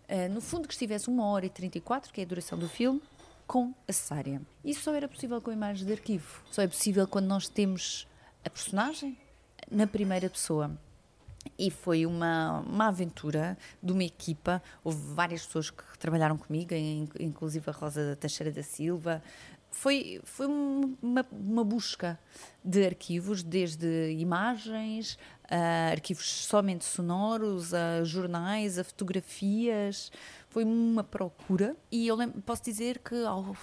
Uh, 0.08 0.32
no 0.32 0.40
fundo, 0.40 0.68
que 0.68 0.74
estivesse 0.74 1.08
uma 1.08 1.26
hora 1.26 1.46
e 1.46 1.50
34, 1.50 2.12
que 2.12 2.20
é 2.20 2.24
a 2.24 2.26
duração 2.26 2.58
do 2.58 2.68
filme, 2.68 3.00
com 3.46 3.74
a 3.88 3.92
cesárea. 3.92 4.40
Isso 4.64 4.82
só 4.82 4.94
era 4.94 5.08
possível 5.08 5.40
com 5.40 5.52
imagens 5.52 5.86
de 5.86 5.92
arquivo. 5.92 6.42
Só 6.50 6.62
é 6.62 6.68
possível 6.68 7.06
quando 7.06 7.26
nós 7.26 7.48
temos 7.48 8.06
a 8.44 8.50
personagem, 8.50 9.16
na 9.72 9.86
primeira 9.86 10.28
pessoa. 10.28 10.70
E 11.58 11.70
foi 11.70 12.06
uma, 12.06 12.60
uma 12.60 12.88
aventura 12.88 13.58
de 13.82 13.92
uma 13.92 14.04
equipa. 14.04 14.62
Houve 14.84 15.14
várias 15.14 15.44
pessoas 15.44 15.70
que 15.70 15.98
trabalharam 15.98 16.36
comigo, 16.36 16.72
inclusive 17.18 17.68
a 17.68 17.72
Rosa 17.72 18.16
Teixeira 18.20 18.52
da 18.52 18.62
Silva. 18.62 19.22
Foi, 19.70 20.20
foi 20.22 20.46
uma, 20.46 21.26
uma 21.32 21.64
busca 21.64 22.18
de 22.62 22.84
arquivos, 22.84 23.42
desde 23.42 24.12
imagens, 24.12 25.18
a 25.50 25.90
arquivos 25.90 26.30
somente 26.44 26.84
sonoros, 26.84 27.72
a 27.74 28.04
jornais, 28.04 28.78
a 28.78 28.84
fotografias. 28.84 30.12
Foi 30.48 30.62
uma 30.62 31.02
procura. 31.02 31.74
E 31.90 32.06
eu 32.06 32.14
lembro, 32.14 32.40
posso 32.42 32.62
dizer 32.62 32.98
que 32.98 33.16
ao 33.24 33.56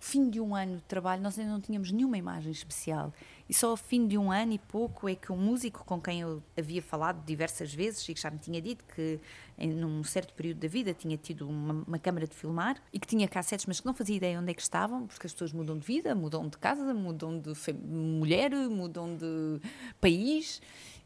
fim 0.00 0.30
de 0.30 0.40
um 0.40 0.56
ano 0.56 0.76
de 0.76 0.82
trabalho 0.84 1.22
nós 1.22 1.38
ainda 1.38 1.52
não 1.52 1.60
tínhamos 1.60 1.92
nenhuma 1.92 2.16
imagem 2.16 2.50
especial. 2.50 3.12
E 3.46 3.52
só 3.52 3.68
ao 3.70 3.76
fim 3.76 4.06
de 4.06 4.16
um 4.16 4.32
ano 4.32 4.54
e 4.54 4.58
pouco 4.58 5.08
é 5.08 5.14
que 5.14 5.30
um 5.30 5.36
músico 5.36 5.84
com 5.84 6.00
quem 6.00 6.22
eu 6.22 6.42
havia 6.58 6.80
falado 6.80 7.22
diversas 7.24 7.74
vezes 7.74 8.08
e 8.08 8.14
que 8.14 8.20
já 8.20 8.30
me 8.30 8.38
tinha 8.38 8.62
dito 8.62 8.82
que 8.94 9.20
em, 9.58 9.68
num 9.72 10.02
certo 10.02 10.32
período 10.32 10.58
da 10.58 10.68
vida 10.68 10.94
tinha 10.94 11.18
tido 11.18 11.46
uma, 11.46 11.84
uma 11.86 11.98
câmara 11.98 12.26
de 12.26 12.34
filmar 12.34 12.80
e 12.92 12.98
que 12.98 13.06
tinha 13.06 13.28
cassetes, 13.28 13.66
mas 13.66 13.78
que 13.78 13.86
não 13.86 13.92
fazia 13.92 14.16
ideia 14.16 14.40
onde 14.40 14.50
é 14.50 14.54
que 14.54 14.62
estavam, 14.62 15.06
porque 15.06 15.26
as 15.26 15.32
pessoas 15.32 15.52
mudam 15.52 15.78
de 15.78 15.86
vida, 15.86 16.14
mudam 16.14 16.48
de 16.48 16.56
casa, 16.56 16.94
mudam 16.94 17.38
de 17.38 17.52
mulher, 17.84 18.52
mudam 18.52 19.14
de 19.14 19.60
país. 20.00 20.62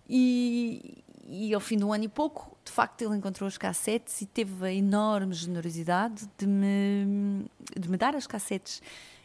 E, 0.09 1.03
e 1.27 1.55
ao 1.55 1.61
fim 1.61 1.77
de 1.77 1.85
um 1.85 1.93
ano 1.93 2.05
e 2.05 2.09
pouco, 2.09 2.57
de 2.65 2.71
facto, 2.71 3.03
ele 3.03 3.17
encontrou 3.17 3.49
as 3.49 3.57
cassetes 3.57 4.21
e 4.21 4.27
teve 4.27 4.67
a 4.67 4.73
enorme 4.73 5.33
generosidade 5.33 6.29
de 6.37 6.47
me, 6.47 7.47
de 7.79 7.89
me 7.89 7.97
dar 7.97 8.15
as 8.15 8.27
cassetes. 8.27 8.83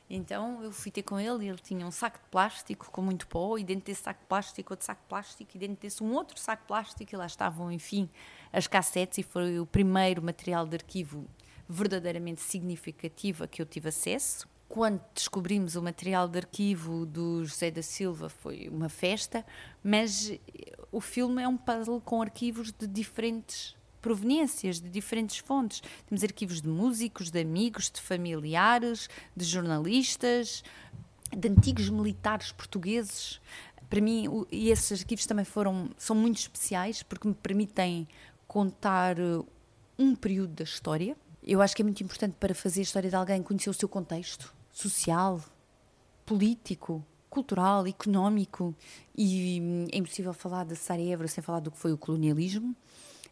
Então 0.09 0.63
eu 0.63 0.71
fui 0.71 0.91
ter 0.91 1.03
com 1.03 1.19
ele 1.19 1.45
e 1.45 1.49
ele 1.49 1.59
tinha 1.59 1.85
um 1.85 1.91
saco 1.91 2.17
de 2.17 2.25
plástico 2.31 2.89
com 2.89 3.01
muito 3.01 3.27
pó 3.27 3.57
e 3.57 3.63
dentro 3.63 3.85
desse 3.85 4.01
saco 4.01 4.21
de 4.21 4.25
plástico 4.27 4.73
outro 4.73 4.85
saco 4.85 5.01
de 5.01 5.07
plástico 5.07 5.51
e 5.53 5.59
dentro 5.59 5.77
desse 5.79 6.01
um 6.01 6.13
outro 6.13 6.39
saco 6.39 6.63
de 6.63 6.67
plástico 6.67 7.13
e 7.13 7.17
lá 7.17 7.27
estavam, 7.27 7.71
enfim, 7.71 8.09
as 8.51 8.65
cassetes 8.65 9.19
e 9.19 9.23
foi 9.23 9.59
o 9.59 9.65
primeiro 9.67 10.21
material 10.21 10.65
de 10.65 10.75
arquivo 10.75 11.27
verdadeiramente 11.67 12.41
significativo 12.41 13.43
a 13.43 13.47
que 13.47 13.61
eu 13.61 13.65
tive 13.65 13.89
acesso. 13.89 14.47
Quando 14.69 15.01
descobrimos 15.15 15.75
o 15.75 15.81
material 15.81 16.27
de 16.27 16.37
arquivo 16.37 17.03
do 17.03 17.43
José 17.43 17.71
da 17.71 17.81
Silva 17.81 18.29
foi 18.29 18.69
uma 18.71 18.87
festa, 18.87 19.43
mas 19.83 20.31
o 20.91 21.01
filme 21.01 21.41
é 21.41 21.47
um 21.47 21.57
puzzle 21.57 21.99
com 21.99 22.21
arquivos 22.21 22.71
de 22.71 22.85
diferentes 22.85 23.75
proveniências 23.99 24.79
de 24.79 24.87
diferentes 24.87 25.39
fontes. 25.39 25.81
Temos 26.05 26.23
arquivos 26.23 26.61
de 26.61 26.67
músicos, 26.67 27.31
de 27.31 27.41
amigos, 27.41 27.89
de 27.89 27.99
familiares, 27.99 29.09
de 29.35 29.43
jornalistas, 29.43 30.63
de 31.35 31.49
antigos 31.49 31.89
militares 31.89 32.51
portugueses. 32.51 33.41
Para 33.89 33.99
mim, 33.99 34.45
e 34.51 34.69
esses 34.69 35.01
arquivos 35.01 35.25
também 35.25 35.45
foram 35.45 35.89
são 35.97 36.15
muito 36.15 36.37
especiais 36.37 37.01
porque 37.01 37.27
me 37.27 37.33
permitem 37.33 38.07
contar 38.47 39.19
uh, 39.19 39.43
um 39.97 40.13
período 40.13 40.53
da 40.53 40.63
história. 40.63 41.17
Eu 41.41 41.59
acho 41.59 41.75
que 41.75 41.81
é 41.81 41.85
muito 41.85 42.03
importante 42.03 42.35
para 42.39 42.53
fazer 42.53 42.81
a 42.81 42.83
história 42.83 43.09
de 43.09 43.15
alguém 43.15 43.41
conhecer 43.41 43.71
o 43.71 43.73
seu 43.73 43.89
contexto 43.89 44.58
social, 44.79 45.41
político, 46.25 47.05
cultural, 47.29 47.85
económico 47.85 48.73
e 49.15 49.59
hum, 49.61 49.87
é 49.91 49.97
impossível 49.97 50.33
falar 50.33 50.65
de 50.65 50.75
Sarajevo 50.75 51.27
sem 51.27 51.43
falar 51.43 51.59
do 51.59 51.69
que 51.69 51.77
foi 51.77 51.91
o 51.91 51.97
colonialismo. 51.97 52.75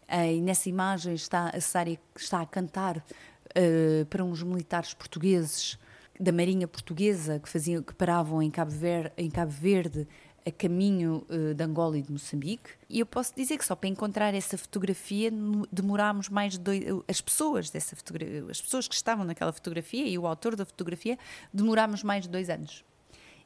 Uh, 0.09 0.33
e 0.35 0.41
nessa 0.41 0.67
imagem 0.69 1.13
está 1.13 1.49
a 1.49 1.61
Sária 1.61 1.99
está 2.15 2.41
a 2.41 2.45
cantar 2.45 2.97
uh, 2.97 4.05
para 4.09 4.23
uns 4.23 4.43
militares 4.43 4.93
portugueses 4.93 5.77
da 6.19 6.31
Marinha 6.31 6.67
Portuguesa 6.67 7.39
que 7.39 7.47
faziam 7.47 7.81
que 7.81 7.93
paravam 7.93 8.41
em 8.41 8.49
Cabo 8.51 8.71
Verde, 8.71 9.13
em 9.17 9.29
Cabo 9.29 9.51
Verde 9.51 10.07
a 10.47 10.51
caminho 10.51 11.25
uh, 11.29 11.53
de 11.53 11.61
Angola 11.61 11.97
e 11.97 12.01
de 12.01 12.09
Moçambique. 12.09 12.69
E 12.89 13.01
eu 13.01 13.05
posso 13.05 13.35
dizer 13.35 13.57
que 13.57 13.65
só 13.65 13.75
para 13.75 13.89
encontrar 13.89 14.33
essa 14.33 14.57
fotografia 14.57 15.29
demorámos 15.69 16.29
mais 16.29 16.53
de 16.53 16.59
dois, 16.59 16.83
as 17.05 17.19
pessoas 17.19 17.69
dessa 17.69 17.97
fotografia, 17.97 18.45
as 18.49 18.61
pessoas 18.61 18.87
que 18.87 18.95
estavam 18.95 19.25
naquela 19.25 19.51
fotografia 19.51 20.07
e 20.07 20.17
o 20.17 20.25
autor 20.25 20.55
da 20.55 20.63
fotografia 20.63 21.19
demorámos 21.53 22.01
mais 22.01 22.23
de 22.23 22.29
dois 22.29 22.49
anos. 22.49 22.85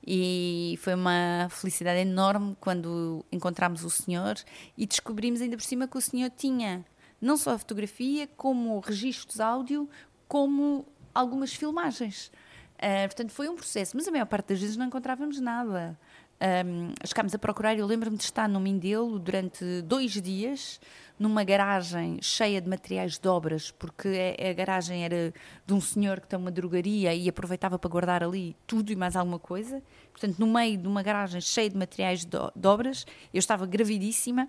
E 0.05 0.77
foi 0.81 0.93
uma 0.93 1.47
felicidade 1.49 2.01
enorme 2.01 2.55
quando 2.59 3.25
encontramos 3.31 3.83
o 3.83 3.89
senhor 3.89 4.35
e 4.77 4.85
descobrimos 4.85 5.41
ainda 5.41 5.57
por 5.57 5.63
cima 5.63 5.87
que 5.87 5.97
o 5.97 6.01
senhor 6.01 6.29
tinha 6.29 6.85
não 7.19 7.35
só 7.35 7.51
a 7.51 7.57
fotografia, 7.57 8.27
como 8.37 8.79
registros 8.79 9.39
áudio, 9.39 9.89
como 10.27 10.85
algumas 11.13 11.53
filmagens. 11.53 12.31
Uh, 12.77 13.07
portanto, 13.07 13.31
foi 13.31 13.47
um 13.47 13.55
processo, 13.55 13.95
mas 13.95 14.07
a 14.07 14.11
maior 14.11 14.25
parte 14.25 14.47
das 14.49 14.59
vezes 14.59 14.75
não 14.75 14.87
encontrávamos 14.87 15.39
nada. 15.39 15.97
Um, 16.41 16.93
chegámos 17.05 17.35
a 17.35 17.37
procurar, 17.37 17.77
eu 17.77 17.85
lembro-me 17.85 18.17
de 18.17 18.23
estar 18.23 18.49
no 18.49 18.59
Mindelo 18.59 19.19
durante 19.19 19.83
dois 19.83 20.19
dias 20.19 20.79
numa 21.19 21.43
garagem 21.43 22.17
cheia 22.19 22.59
de 22.59 22.67
materiais 22.67 23.19
de 23.19 23.27
obras, 23.27 23.69
porque 23.69 24.35
a, 24.39 24.49
a 24.49 24.53
garagem 24.53 25.05
era 25.05 25.31
de 25.67 25.71
um 25.71 25.79
senhor 25.79 26.19
que 26.19 26.27
tem 26.27 26.39
uma 26.39 26.49
drogaria 26.49 27.13
e 27.13 27.29
aproveitava 27.29 27.77
para 27.77 27.87
guardar 27.91 28.23
ali 28.23 28.55
tudo 28.65 28.91
e 28.91 28.95
mais 28.95 29.15
alguma 29.15 29.37
coisa. 29.37 29.83
Portanto, 30.11 30.39
no 30.39 30.47
meio 30.47 30.79
de 30.79 30.87
uma 30.87 31.03
garagem 31.03 31.39
cheia 31.39 31.69
de 31.69 31.77
materiais 31.77 32.25
de, 32.25 32.37
de 32.55 32.67
obras, 32.67 33.05
eu 33.31 33.37
estava 33.37 33.67
gravidíssima, 33.67 34.47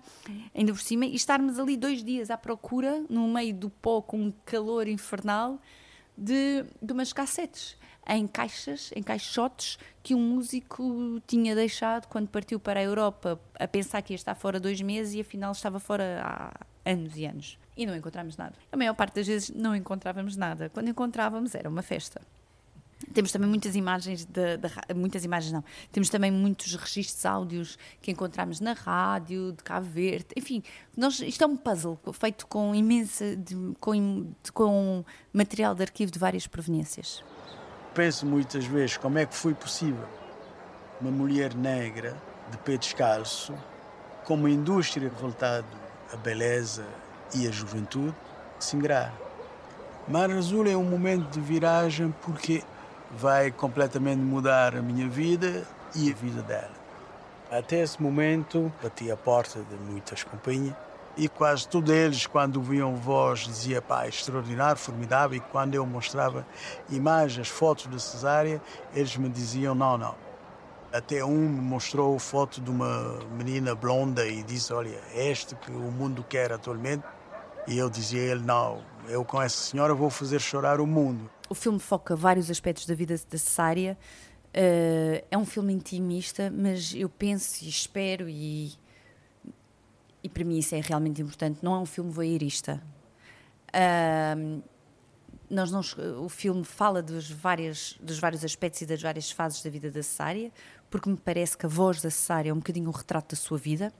ainda 0.51 0.73
por 0.73 0.81
cima, 0.81 1.05
e 1.05 1.13
estarmos 1.13 1.59
ali 1.59 1.77
dois 1.77 2.03
dias 2.03 2.31
à 2.31 2.37
procura, 2.37 3.05
no 3.07 3.27
meio 3.27 3.53
do 3.53 3.69
pó 3.69 4.01
com 4.01 4.17
um 4.17 4.33
calor 4.43 4.87
infernal, 4.87 5.59
de, 6.17 6.65
de 6.81 6.93
umas 6.93 7.11
cassetes 7.11 7.77
em 8.07 8.27
caixas, 8.27 8.91
em 8.95 9.01
caixotes, 9.01 9.77
que 10.01 10.13
um 10.13 10.19
músico 10.19 11.21
tinha 11.25 11.55
deixado 11.55 12.07
quando 12.07 12.27
partiu 12.27 12.59
para 12.59 12.79
a 12.79 12.83
Europa 12.83 13.39
a 13.57 13.67
pensar 13.67 14.01
que 14.01 14.13
ia 14.13 14.15
estar 14.15 14.35
fora 14.35 14.59
dois 14.59 14.81
meses 14.81 15.13
e 15.15 15.21
afinal 15.21 15.51
estava 15.51 15.79
fora 15.79 16.21
há 16.23 16.89
anos 16.89 17.15
e 17.15 17.25
anos. 17.25 17.57
E 17.75 17.85
não 17.85 17.95
encontramos 17.95 18.37
nada. 18.37 18.55
A 18.71 18.77
maior 18.77 18.93
parte 18.93 19.15
das 19.15 19.27
vezes 19.27 19.49
não 19.49 19.75
encontrávamos 19.75 20.35
nada. 20.35 20.69
Quando 20.69 20.89
encontrávamos 20.89 21.55
era 21.55 21.69
uma 21.69 21.81
festa. 21.81 22.21
Temos 23.13 23.31
também 23.31 23.49
muitas 23.49 23.75
imagens 23.75 24.25
de, 24.25 24.59
muitas 24.95 25.23
imagens 25.25 25.51
não. 25.51 25.63
Temos 25.91 26.09
também 26.09 26.31
muitos 26.31 26.75
registros 26.75 27.25
áudios 27.25 27.77
que 28.01 28.11
encontramos 28.11 28.59
na 28.59 28.73
rádio 28.73 29.51
de 29.51 29.63
Cabo 29.63 29.87
Verde. 29.87 30.27
Enfim, 30.35 30.61
nós, 30.95 31.19
isto 31.19 31.43
é 31.43 31.47
um 31.47 31.57
puzzle 31.57 31.99
feito 32.13 32.45
com 32.47 32.73
imensa 32.75 33.35
de, 33.35 33.55
com, 33.79 34.27
de, 34.43 34.51
com 34.51 35.03
material 35.31 35.73
de 35.75 35.83
arquivo 35.83 36.11
de 36.11 36.19
várias 36.19 36.47
proveniências 36.47 37.23
penso 37.93 38.25
muitas 38.25 38.65
vezes 38.65 38.97
como 38.97 39.19
é 39.19 39.25
que 39.25 39.35
foi 39.35 39.53
possível 39.53 40.07
uma 40.99 41.11
mulher 41.11 41.53
negra 41.53 42.17
de 42.49 42.57
pé 42.57 42.77
descalço, 42.77 43.53
com 44.23 44.35
uma 44.35 44.49
indústria 44.49 45.09
voltada 45.09 45.65
à 46.11 46.17
beleza 46.17 46.85
e 47.35 47.47
à 47.47 47.51
juventude, 47.51 48.15
se 48.59 48.75
ingrar. 48.75 49.13
Mar 50.07 50.29
Azul 50.31 50.67
é 50.67 50.75
um 50.75 50.83
momento 50.83 51.29
de 51.29 51.39
viragem 51.39 52.13
porque 52.21 52.63
vai 53.17 53.51
completamente 53.51 54.19
mudar 54.19 54.75
a 54.75 54.81
minha 54.81 55.07
vida 55.07 55.63
e 55.95 56.11
a 56.11 56.15
vida 56.15 56.41
dela. 56.41 56.83
Até 57.51 57.81
esse 57.81 58.01
momento, 58.01 58.71
bati 58.81 59.11
a 59.11 59.17
porta 59.17 59.59
de 59.59 59.75
muitas 59.75 60.23
companhias 60.23 60.75
e 61.15 61.29
quase 61.29 61.67
todos 61.67 61.93
eles, 61.93 62.25
quando 62.25 62.59
viam 62.59 62.95
voz, 62.95 63.41
dizia 63.41 63.81
pá, 63.81 64.07
extraordinário, 64.07 64.77
formidável. 64.77 65.37
E 65.37 65.39
quando 65.39 65.75
eu 65.75 65.85
mostrava 65.85 66.45
imagens, 66.89 67.47
fotos 67.47 67.85
da 67.85 67.99
cesárea, 67.99 68.59
eles 68.95 69.15
me 69.15 69.29
diziam 69.29 69.75
não, 69.75 69.95
não. 69.95 70.15
Até 70.91 71.23
um 71.23 71.49
me 71.49 71.61
mostrou 71.61 72.17
foto 72.17 72.59
de 72.59 72.69
uma 72.69 73.19
menina 73.37 73.75
blonda 73.75 74.25
e 74.25 74.41
disse: 74.41 74.73
Olha, 74.73 74.99
é 75.13 75.29
este 75.29 75.53
que 75.55 75.71
o 75.71 75.91
mundo 75.91 76.25
quer 76.27 76.51
atualmente. 76.51 77.03
E 77.67 77.77
eu 77.77 77.89
dizia 77.91 78.21
a 78.21 78.25
ele: 78.25 78.43
Não, 78.43 78.81
eu 79.07 79.23
com 79.23 79.39
essa 79.39 79.57
senhora 79.57 79.93
vou 79.93 80.09
fazer 80.09 80.39
chorar 80.39 80.81
o 80.81 80.87
mundo. 80.87 81.29
O 81.53 81.55
filme 81.55 81.77
foca 81.77 82.15
vários 82.15 82.49
aspectos 82.49 82.87
da 82.87 82.95
vida 82.95 83.15
da 83.29 83.37
cesárea. 83.37 83.95
Uh, 84.55 85.23
é 85.29 85.37
um 85.37 85.45
filme 85.45 85.71
intimista, 85.71 86.51
mas 86.51 86.95
eu 86.95 87.07
penso 87.07 87.63
e 87.63 87.69
espero 87.69 88.27
e 88.27 88.71
e 90.23 90.29
para 90.29 90.43
mim 90.43 90.57
isso 90.57 90.73
é 90.73 90.81
realmente 90.81 91.21
importante, 91.21 91.59
não 91.61 91.75
é 91.75 91.77
um 91.77 91.85
filme 91.85 92.11
voyeurista. 92.11 92.81
Uh, 93.69 94.63
nós 95.47 95.69
não, 95.69 95.81
o 96.23 96.27
filme 96.27 96.63
fala 96.63 97.03
dos, 97.03 97.29
várias, 97.29 97.99
dos 98.01 98.17
vários 98.17 98.43
aspectos 98.43 98.81
e 98.81 98.87
das 98.87 98.99
várias 98.99 99.29
fases 99.29 99.61
da 99.61 99.69
vida 99.69 99.91
da 99.91 100.01
Cessária, 100.01 100.51
porque 100.89 101.07
me 101.07 101.17
parece 101.17 101.55
que 101.55 101.67
a 101.67 101.69
voz 101.69 102.01
da 102.01 102.09
Cessária 102.09 102.49
é 102.49 102.53
um 102.53 102.57
bocadinho 102.57 102.89
um 102.89 102.91
retrato 102.91 103.35
da 103.35 103.39
sua 103.39 103.59
vida 103.59 103.93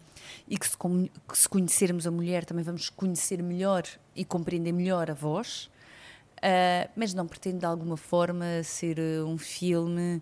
e 0.48 0.57
que 0.57 0.67
se, 0.67 0.75
que 0.75 1.38
se 1.38 1.48
conhecermos 1.48 2.07
a 2.07 2.12
mulher 2.12 2.45
também 2.45 2.63
vamos 2.63 2.89
conhecer 2.89 3.43
melhor 3.43 3.83
e 4.15 4.25
compreender 4.25 4.72
melhor 4.72 5.12
a 5.12 5.13
voz, 5.13 5.69
uh, 6.44 6.92
mas 6.96 7.14
não 7.14 7.26
pretende 7.26 7.60
de 7.60 7.66
alguma 7.66 7.96
forma 7.96 8.46
ser 8.64 9.00
uh, 9.00 9.26
um 9.26 9.38
filme 9.38 10.22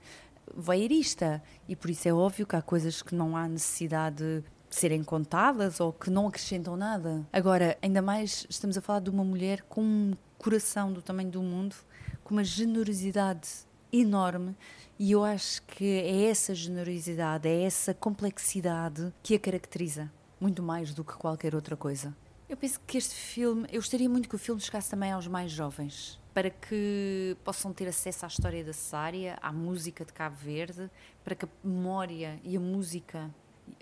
voyeurista 0.55 1.41
e 1.67 1.75
por 1.75 1.89
isso 1.89 2.07
é 2.07 2.13
óbvio 2.13 2.45
que 2.45 2.55
há 2.55 2.61
coisas 2.61 3.01
que 3.01 3.15
não 3.15 3.35
há 3.35 3.47
necessidade 3.47 4.43
serem 4.69 5.03
contadas 5.03 5.79
ou 5.79 5.91
que 5.91 6.09
não 6.09 6.27
acrescentam 6.27 6.77
nada. 6.77 7.25
Agora, 7.33 7.77
ainda 7.81 8.01
mais 8.01 8.45
estamos 8.49 8.77
a 8.77 8.81
falar 8.81 8.99
de 8.99 9.09
uma 9.09 9.23
mulher 9.23 9.63
com 9.63 9.81
um 9.81 10.13
coração 10.37 10.93
do 10.93 11.01
tamanho 11.01 11.29
do 11.29 11.41
mundo, 11.41 11.75
com 12.23 12.33
uma 12.33 12.43
generosidade 12.43 13.49
enorme 13.91 14.55
e 14.97 15.11
eu 15.11 15.23
acho 15.23 15.63
que 15.63 15.83
é 15.83 16.29
essa 16.29 16.53
generosidade, 16.53 17.47
é 17.47 17.63
essa 17.63 17.93
complexidade 17.93 19.11
que 19.23 19.33
a 19.35 19.39
caracteriza, 19.39 20.11
muito 20.39 20.61
mais 20.61 20.93
do 20.93 21.03
que 21.03 21.13
qualquer 21.13 21.55
outra 21.55 21.75
coisa. 21.75 22.15
Eu 22.51 22.57
penso 22.57 22.81
que 22.85 22.97
este 22.97 23.15
filme, 23.15 23.65
eu 23.71 23.79
gostaria 23.79 24.09
muito 24.09 24.27
que 24.27 24.35
o 24.35 24.37
filme 24.37 24.59
chegasse 24.59 24.89
também 24.89 25.09
aos 25.09 25.25
mais 25.25 25.49
jovens, 25.49 26.19
para 26.33 26.49
que 26.49 27.37
possam 27.45 27.71
ter 27.71 27.87
acesso 27.87 28.25
à 28.25 28.27
história 28.27 28.61
da 28.61 28.73
Sária, 28.73 29.37
à 29.41 29.53
música 29.53 30.03
de 30.03 30.11
Cabo 30.11 30.35
Verde, 30.35 30.91
para 31.23 31.33
que 31.33 31.45
a 31.45 31.49
memória 31.63 32.41
e 32.43 32.57
a 32.57 32.59
música 32.59 33.33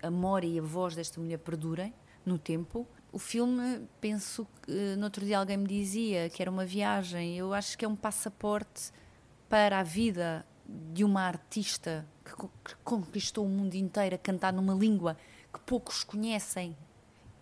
a 0.04 0.12
memória 0.12 0.48
e 0.48 0.60
a 0.60 0.62
voz 0.62 0.96
desta 0.96 1.20
mulher 1.20 1.40
perdurem 1.40 1.92
no 2.24 2.38
tempo. 2.38 2.88
O 3.12 3.18
filme, 3.18 3.88
penso 4.00 4.46
que 4.62 4.96
no 4.98 5.06
outro 5.06 5.26
dia 5.26 5.40
alguém 5.40 5.58
me 5.58 5.68
dizia 5.68 6.30
que 6.30 6.40
era 6.40 6.52
uma 6.52 6.64
viagem. 6.64 7.36
Eu 7.36 7.56
acho 7.56 7.76
que 7.76 7.84
é 7.84 7.88
um 7.88 7.96
passaporte 7.96 8.92
para 9.50 9.80
a 9.80 9.84
vida 9.84 10.46
de 10.94 11.04
uma 11.04 11.24
artista 11.24 12.06
que, 12.24 12.36
que 12.36 12.76
conquistou 12.84 13.48
o 13.48 13.50
mundo 13.50 13.74
inteiro 13.74 14.14
a 14.14 14.20
cantar 14.20 14.54
numa 14.54 14.76
língua 14.76 15.18
que 15.52 15.60
poucos 15.62 16.04
conhecem, 16.04 16.78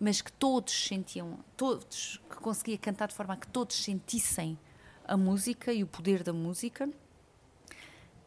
mas 0.00 0.20
que 0.20 0.32
todos 0.32 0.86
sentiam, 0.86 1.38
todos 1.56 2.20
que 2.30 2.36
conseguia 2.36 2.78
cantar 2.78 3.08
de 3.08 3.14
forma 3.14 3.34
a 3.34 3.36
que 3.36 3.48
todos 3.48 3.82
sentissem 3.82 4.58
a 5.06 5.16
música 5.16 5.72
e 5.72 5.82
o 5.82 5.86
poder 5.86 6.22
da 6.22 6.32
música. 6.32 6.88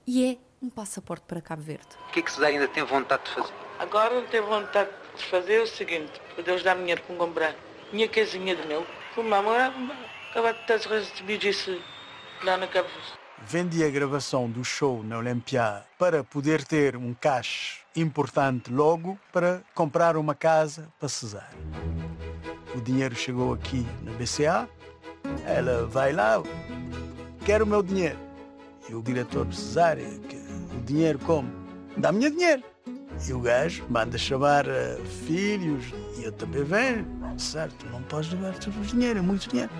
E 0.05 0.25
é 0.25 0.37
um 0.61 0.69
passaporte 0.69 1.25
para 1.27 1.41
Cabo 1.41 1.61
Verde. 1.61 1.87
O 2.09 2.11
que 2.11 2.19
é 2.19 2.23
que 2.23 2.31
se 2.31 2.43
ainda 2.43 2.67
tem 2.67 2.83
vontade 2.83 3.23
de 3.23 3.31
fazer? 3.31 3.53
Agora 3.79 4.21
tenho 4.23 4.45
vontade 4.45 4.89
de 5.15 5.25
fazer 5.25 5.61
o 5.61 5.67
seguinte, 5.67 6.19
para 6.35 6.43
Deus 6.43 6.63
dar 6.63 6.75
dinheiro 6.75 7.01
para 7.03 7.15
comprar 7.15 7.55
minha 7.91 8.07
casinha 8.07 8.55
de 8.55 8.67
mel. 8.67 8.85
Fumamos, 9.15 9.53
acabar 10.31 10.53
de 10.53 10.87
receber 10.87 11.43
isso 11.43 11.81
lá 12.43 12.57
na 12.57 12.67
Cabo 12.67 12.89
Vendi 13.43 13.83
a 13.83 13.89
gravação 13.89 14.49
do 14.49 14.63
show 14.63 15.03
na 15.03 15.17
Olympia 15.17 15.83
para 15.97 16.23
poder 16.23 16.63
ter 16.63 16.95
um 16.95 17.13
cash 17.13 17.80
importante 17.95 18.71
logo 18.71 19.17
para 19.31 19.61
comprar 19.75 20.15
uma 20.15 20.33
casa 20.33 20.87
para 20.99 21.09
Cesar. 21.09 21.49
O 22.75 22.81
dinheiro 22.81 23.15
chegou 23.15 23.53
aqui 23.53 23.85
na 24.03 24.11
BCA, 24.13 24.69
ela 25.45 25.85
vai 25.87 26.13
lá, 26.13 26.41
quer 27.45 27.61
o 27.61 27.67
meu 27.67 27.83
dinheiro. 27.83 28.17
E 28.89 28.95
o 28.95 29.01
diretor 29.01 29.45
de 29.45 29.55
Cesar, 29.55 29.97
o 29.97 30.81
dinheiro 30.83 31.19
como? 31.19 31.49
Dá-me 31.97 32.29
dinheiro. 32.29 32.63
E 33.27 33.33
o 33.33 33.39
gajo 33.39 33.85
manda 33.89 34.17
chamar 34.17 34.65
uh, 34.65 35.05
filhos, 35.27 35.85
e 36.17 36.23
eu 36.23 36.31
também 36.31 36.63
venho. 36.63 37.05
Certo, 37.37 37.85
não 37.87 38.01
podes 38.03 38.31
levar 38.31 38.57
todo 38.57 38.79
o 38.79 38.85
dinheiro, 38.85 39.19
é 39.19 39.21
muito 39.21 39.49
dinheiro. 39.49 39.71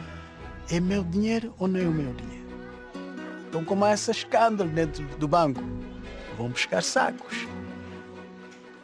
É 0.70 0.80
meu 0.80 1.04
dinheiro 1.04 1.54
ou 1.58 1.68
não 1.68 1.80
é 1.80 1.84
o 1.84 1.92
meu 1.92 2.14
dinheiro? 2.14 2.42
Então 3.50 3.66
começa 3.66 4.12
escândalo 4.12 4.70
dentro 4.70 5.04
do 5.18 5.28
banco. 5.28 5.62
Vão 6.38 6.50
buscar 6.50 6.82
sacos. 6.84 7.48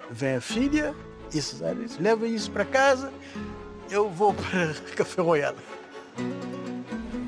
Vem 0.09 0.35
a 0.35 0.41
filha 0.41 0.95
e 1.33 1.41
Cesar 1.41 1.75
diz, 1.75 1.97
leva 1.99 2.27
isso 2.27 2.49
para 2.51 2.65
casa, 2.65 3.11
eu 3.89 4.09
vou 4.09 4.33
para 4.35 4.73
Café 4.95 5.21
Royal. 5.21 5.55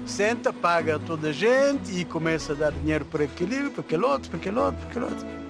Senta, 0.05 0.51
paga 0.51 0.97
toda 0.97 1.29
a 1.29 1.31
gente 1.31 1.91
e 1.91 2.03
começa 2.03 2.53
a 2.53 2.55
dar 2.55 2.71
dinheiro 2.71 3.05
para 3.05 3.25
aquele, 3.25 3.69
para 3.69 3.81
aquele 3.81 4.05
outro, 4.05 4.29
para 4.29 4.39
aquele 4.39 4.59
outro, 4.59 4.79
para 4.79 4.89
aquele 4.89 5.05
outro 5.05 5.49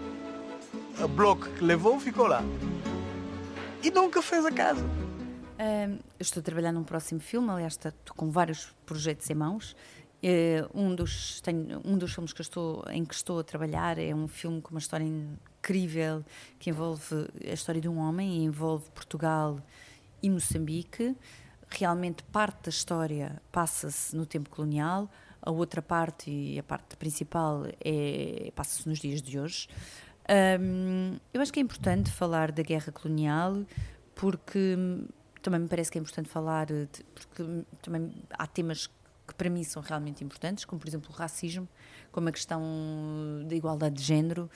o 1.03 1.07
bloco 1.07 1.47
que 1.51 1.63
levou 1.63 1.99
ficou 1.99 2.27
lá. 2.27 2.43
E 3.81 3.89
nunca 3.89 4.21
fez 4.21 4.45
a 4.45 4.51
casa. 4.51 4.83
Estou 6.19 6.41
a 6.41 6.43
trabalhar 6.43 6.71
num 6.71 6.83
próximo 6.83 7.19
filme, 7.19 7.49
aliás, 7.49 7.73
estou 7.73 7.93
com 8.15 8.29
vários 8.29 8.75
projetos 8.85 9.29
em 9.29 9.35
mãos. 9.35 9.75
Uh, 10.21 10.67
um, 10.73 10.93
dos, 10.93 11.39
tenho, 11.39 11.81
um 11.85 11.97
dos 11.97 12.13
filmes 12.13 12.33
que 12.33 12.41
estou, 12.41 12.83
em 12.89 13.05
que 13.05 13.13
estou 13.13 13.39
a 13.39 13.43
trabalhar 13.43 13.97
é 13.97 14.13
um 14.13 14.27
filme 14.27 14.61
com 14.61 14.71
uma 14.71 14.79
história 14.79 15.05
incrível 15.59 16.23
que 16.57 16.69
envolve 16.69 17.27
a 17.47 17.53
história 17.53 17.81
de 17.81 17.87
um 17.87 17.97
homem 17.99 18.37
e 18.37 18.43
envolve 18.43 18.89
Portugal 18.91 19.59
e 20.23 20.29
Moçambique. 20.29 21.15
Realmente, 21.69 22.23
parte 22.23 22.63
da 22.63 22.69
história 22.69 23.41
passa-se 23.51 24.15
no 24.15 24.25
tempo 24.25 24.49
colonial, 24.49 25.09
a 25.41 25.51
outra 25.51 25.81
parte, 25.81 26.31
e 26.31 26.57
a 26.57 26.63
parte 26.63 26.97
principal, 26.97 27.65
é, 27.83 28.51
passa-se 28.55 28.87
nos 28.87 28.99
dias 28.99 29.21
de 29.21 29.39
hoje. 29.39 29.67
Um, 30.59 31.17
eu 31.33 31.41
acho 31.41 31.51
que 31.51 31.59
é 31.59 31.63
importante 31.63 32.11
falar 32.11 32.51
da 32.51 32.61
guerra 32.61 32.91
colonial 32.91 33.65
porque 34.13 34.77
também 35.41 35.61
me 35.61 35.67
parece 35.67 35.89
que 35.89 35.97
é 35.97 36.01
importante 36.01 36.29
falar, 36.29 36.67
de, 36.67 36.87
porque 37.15 37.65
também 37.81 38.13
há 38.31 38.45
temas 38.45 38.87
que 39.27 39.33
para 39.35 39.49
mim 39.49 39.63
são 39.63 39.81
realmente 39.81 40.23
importantes, 40.23 40.65
como 40.65 40.79
por 40.79 40.87
exemplo 40.87 41.09
o 41.11 41.13
racismo, 41.13 41.67
como 42.11 42.29
a 42.29 42.31
questão 42.31 42.61
da 43.47 43.55
igualdade 43.55 43.95
de 43.95 44.03
género, 44.03 44.49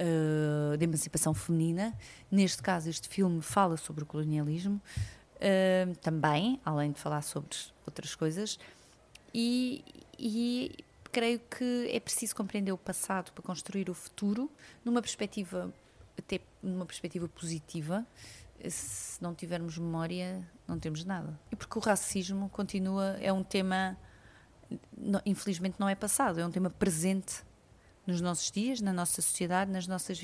uh, 0.00 0.76
da 0.76 0.84
emancipação 0.84 1.34
feminina. 1.34 1.94
Neste 2.30 2.62
caso, 2.62 2.88
este 2.88 3.08
filme 3.08 3.40
fala 3.42 3.76
sobre 3.76 4.02
o 4.02 4.06
colonialismo. 4.06 4.80
uh, 5.36 5.96
também, 5.96 6.60
além 6.64 6.92
de 6.92 7.00
falar 7.00 7.22
sobre 7.22 7.56
outras 7.86 8.14
coisas, 8.14 8.58
e, 9.34 9.84
e 10.18 10.84
creio 11.12 11.40
que 11.40 11.90
é 11.92 12.00
preciso 12.00 12.34
compreender 12.34 12.72
o 12.72 12.78
passado 12.78 13.32
para 13.32 13.42
construir 13.42 13.90
o 13.90 13.94
futuro 13.94 14.50
numa 14.84 15.00
perspectiva 15.00 15.72
até 16.18 16.40
numa 16.62 16.86
perspectiva 16.86 17.28
positiva. 17.28 18.06
Se 18.68 19.22
não 19.22 19.34
tivermos 19.34 19.76
memória, 19.76 20.42
não 20.66 20.78
temos 20.78 21.04
nada. 21.04 21.38
E 21.52 21.56
porque 21.56 21.78
o 21.78 21.82
racismo 21.82 22.48
continua, 22.48 23.16
é 23.20 23.30
um 23.30 23.44
tema, 23.44 23.96
infelizmente 25.26 25.76
não 25.78 25.88
é 25.88 25.94
passado, 25.94 26.40
é 26.40 26.46
um 26.46 26.50
tema 26.50 26.70
presente 26.70 27.44
nos 28.06 28.20
nossos 28.20 28.50
dias, 28.50 28.80
na 28.80 28.92
nossa 28.92 29.20
sociedade, 29.20 29.70
nas 29.70 29.86
nossas. 29.86 30.20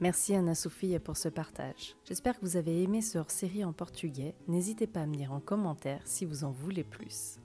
Merci 0.00 0.34
Anna 0.34 0.54
Sophia 0.54 0.98
pour 0.98 1.16
ce 1.16 1.28
partage. 1.28 1.96
J'espère 2.04 2.38
que 2.38 2.44
vous 2.44 2.56
avez 2.56 2.82
aimé 2.82 3.00
ce 3.00 3.16
hors-série 3.16 3.64
en 3.64 3.72
portugais. 3.72 4.34
N'hésitez 4.48 4.88
pas 4.88 5.02
à 5.02 5.06
me 5.06 5.14
dire 5.14 5.32
en 5.32 5.40
commentaire 5.40 6.00
si 6.04 6.24
vous 6.24 6.42
en 6.42 6.50
voulez 6.50 6.82
plus. 6.82 7.38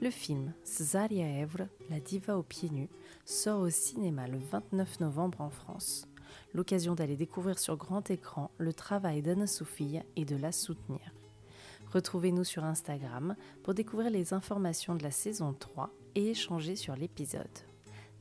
Le 0.00 0.10
film 0.10 0.54
Cesaria 0.64 1.28
Evre, 1.40 1.68
la 1.90 2.00
diva 2.00 2.38
aux 2.38 2.42
pieds 2.42 2.70
nus, 2.70 2.88
sort 3.26 3.60
au 3.60 3.68
cinéma 3.68 4.26
le 4.26 4.38
29 4.38 5.00
novembre 5.00 5.42
en 5.42 5.50
France. 5.50 6.06
L'occasion 6.54 6.94
d'aller 6.94 7.16
découvrir 7.16 7.58
sur 7.58 7.76
grand 7.76 8.10
écran 8.10 8.50
le 8.56 8.72
travail 8.72 9.20
d'Anna 9.20 9.46
Sophia 9.46 10.02
et 10.16 10.24
de 10.24 10.36
la 10.36 10.52
soutenir. 10.52 11.12
Retrouvez-nous 11.92 12.44
sur 12.44 12.64
Instagram 12.64 13.36
pour 13.62 13.74
découvrir 13.74 14.10
les 14.10 14.32
informations 14.32 14.94
de 14.94 15.02
la 15.02 15.10
saison 15.10 15.52
3 15.52 15.90
et 16.14 16.30
échanger 16.30 16.76
sur 16.76 16.96
l'épisode. 16.96 17.69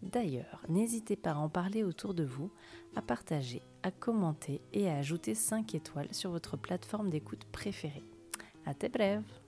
D'ailleurs, 0.02 0.64
n'hésitez 0.70 1.16
pas 1.16 1.32
à 1.32 1.38
en 1.38 1.50
parler 1.50 1.84
autour 1.84 2.14
de 2.14 2.24
vous, 2.24 2.52
à 2.96 3.02
partager, 3.02 3.62
à 3.84 3.92
commenter 3.92 4.62
et 4.74 4.90
à 4.90 4.98
ajouter 4.98 5.36
5 5.36 5.76
étoiles 5.76 6.14
sur 6.14 6.32
votre 6.32 6.58
plateforme 6.58 7.10
d'écoute 7.10 7.46
préférée. 7.52 8.04
À 8.66 8.74
tes 8.74 8.90
brèves 8.90 9.39